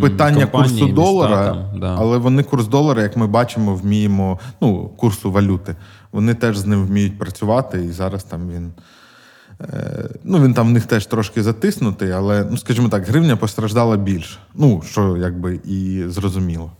[0.02, 1.96] питання курсу долара, там, да.
[2.00, 5.76] але вони курс долара, як ми бачимо, вміємо, ну, курсу валюти.
[6.12, 8.72] Вони теж з ним вміють працювати, і зараз там він.
[9.62, 13.98] Е, ну, він там в них теж трошки затиснутий, але, ну, скажімо так, гривня постраждала
[13.98, 14.40] більше.
[14.56, 16.72] Ну, що якби і зрозуміло.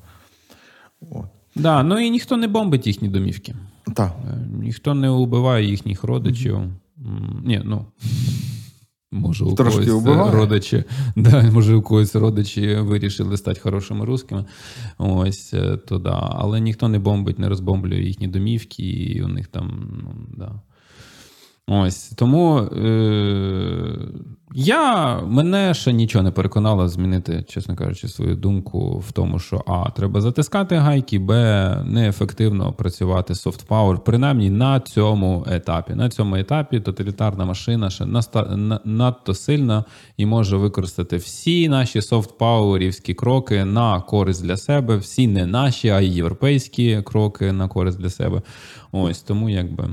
[1.12, 1.26] От.
[1.56, 3.56] Да, ну і ніхто не бомбить їхні домівки.
[3.96, 4.16] Так.
[4.30, 6.60] Е, ніхто не убиває їхніх родичів.
[7.44, 7.86] Ні, ну.
[9.12, 10.32] Може, у Трошки когось убиває.
[10.32, 10.84] родичі,
[11.16, 14.46] да, може, у когось родичі вирішили стати хорошими русскими.
[14.98, 16.30] Ось, е, то да.
[16.32, 20.62] Але ніхто не бомбить, не розбомблює їхні домівки, і у них там, ну, да.
[21.72, 23.98] Ось тому е,
[24.54, 29.90] я мене ще нічого не переконало змінити, чесно кажучи, свою думку в тому, що а
[29.90, 31.32] треба затискати гайки, б
[31.84, 33.36] неефективно працювати
[33.68, 35.96] power, принаймні на цьому етапі.
[35.96, 38.06] На цьому етапі тоталітарна машина ще
[38.86, 39.84] надто сильна
[40.18, 42.02] і може використати всі наші
[42.38, 48.00] powerівські кроки на користь для себе, всі не наші, а й європейські кроки на користь
[48.00, 48.42] для себе.
[48.92, 49.90] Ось тому якби.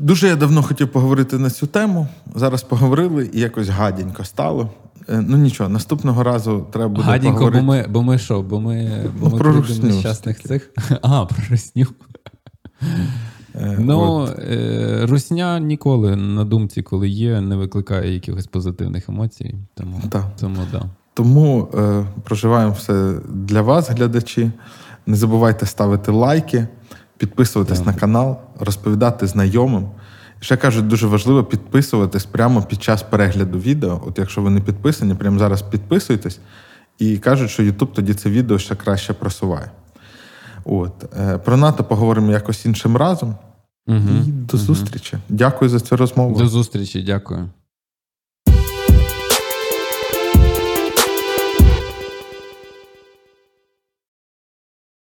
[0.00, 2.08] Дуже я давно хотів поговорити на цю тему.
[2.34, 4.70] Зараз поговорили і якось гаденько стало.
[5.08, 7.64] Е, ну нічого, наступного разу треба буде Гаденько, поговорити.
[7.64, 8.42] бо ми бо ми що?
[8.42, 10.70] Бо ми, бо ну, ми про нещасних цих.
[11.02, 11.86] А, про русню.
[13.54, 19.54] Е, ну, е, русня ніколи на думці, коли є, не викликає якихось позитивних емоцій.
[19.74, 20.24] Тому да.
[20.40, 20.82] тому, да.
[21.14, 24.50] тому е, проживаємо все для вас, глядачі.
[25.06, 26.68] Не забувайте ставити лайки
[27.20, 29.88] підписуватись на канал, розповідати знайомим.
[30.40, 34.02] Ще кажуть, дуже важливо підписуватись прямо під час перегляду відео.
[34.06, 36.38] От якщо ви не підписані, прямо зараз підписуйтесь.
[36.98, 39.70] І кажуть, що YouTube тоді це відео ще краще просуває.
[40.64, 41.16] От.
[41.20, 43.34] Е, про НАТО поговоримо якось іншим разом.
[43.86, 43.98] Угу.
[43.98, 45.18] І до зустрічі.
[45.28, 46.38] Дякую за цю розмову.
[46.38, 47.48] До зустрічі, дякую.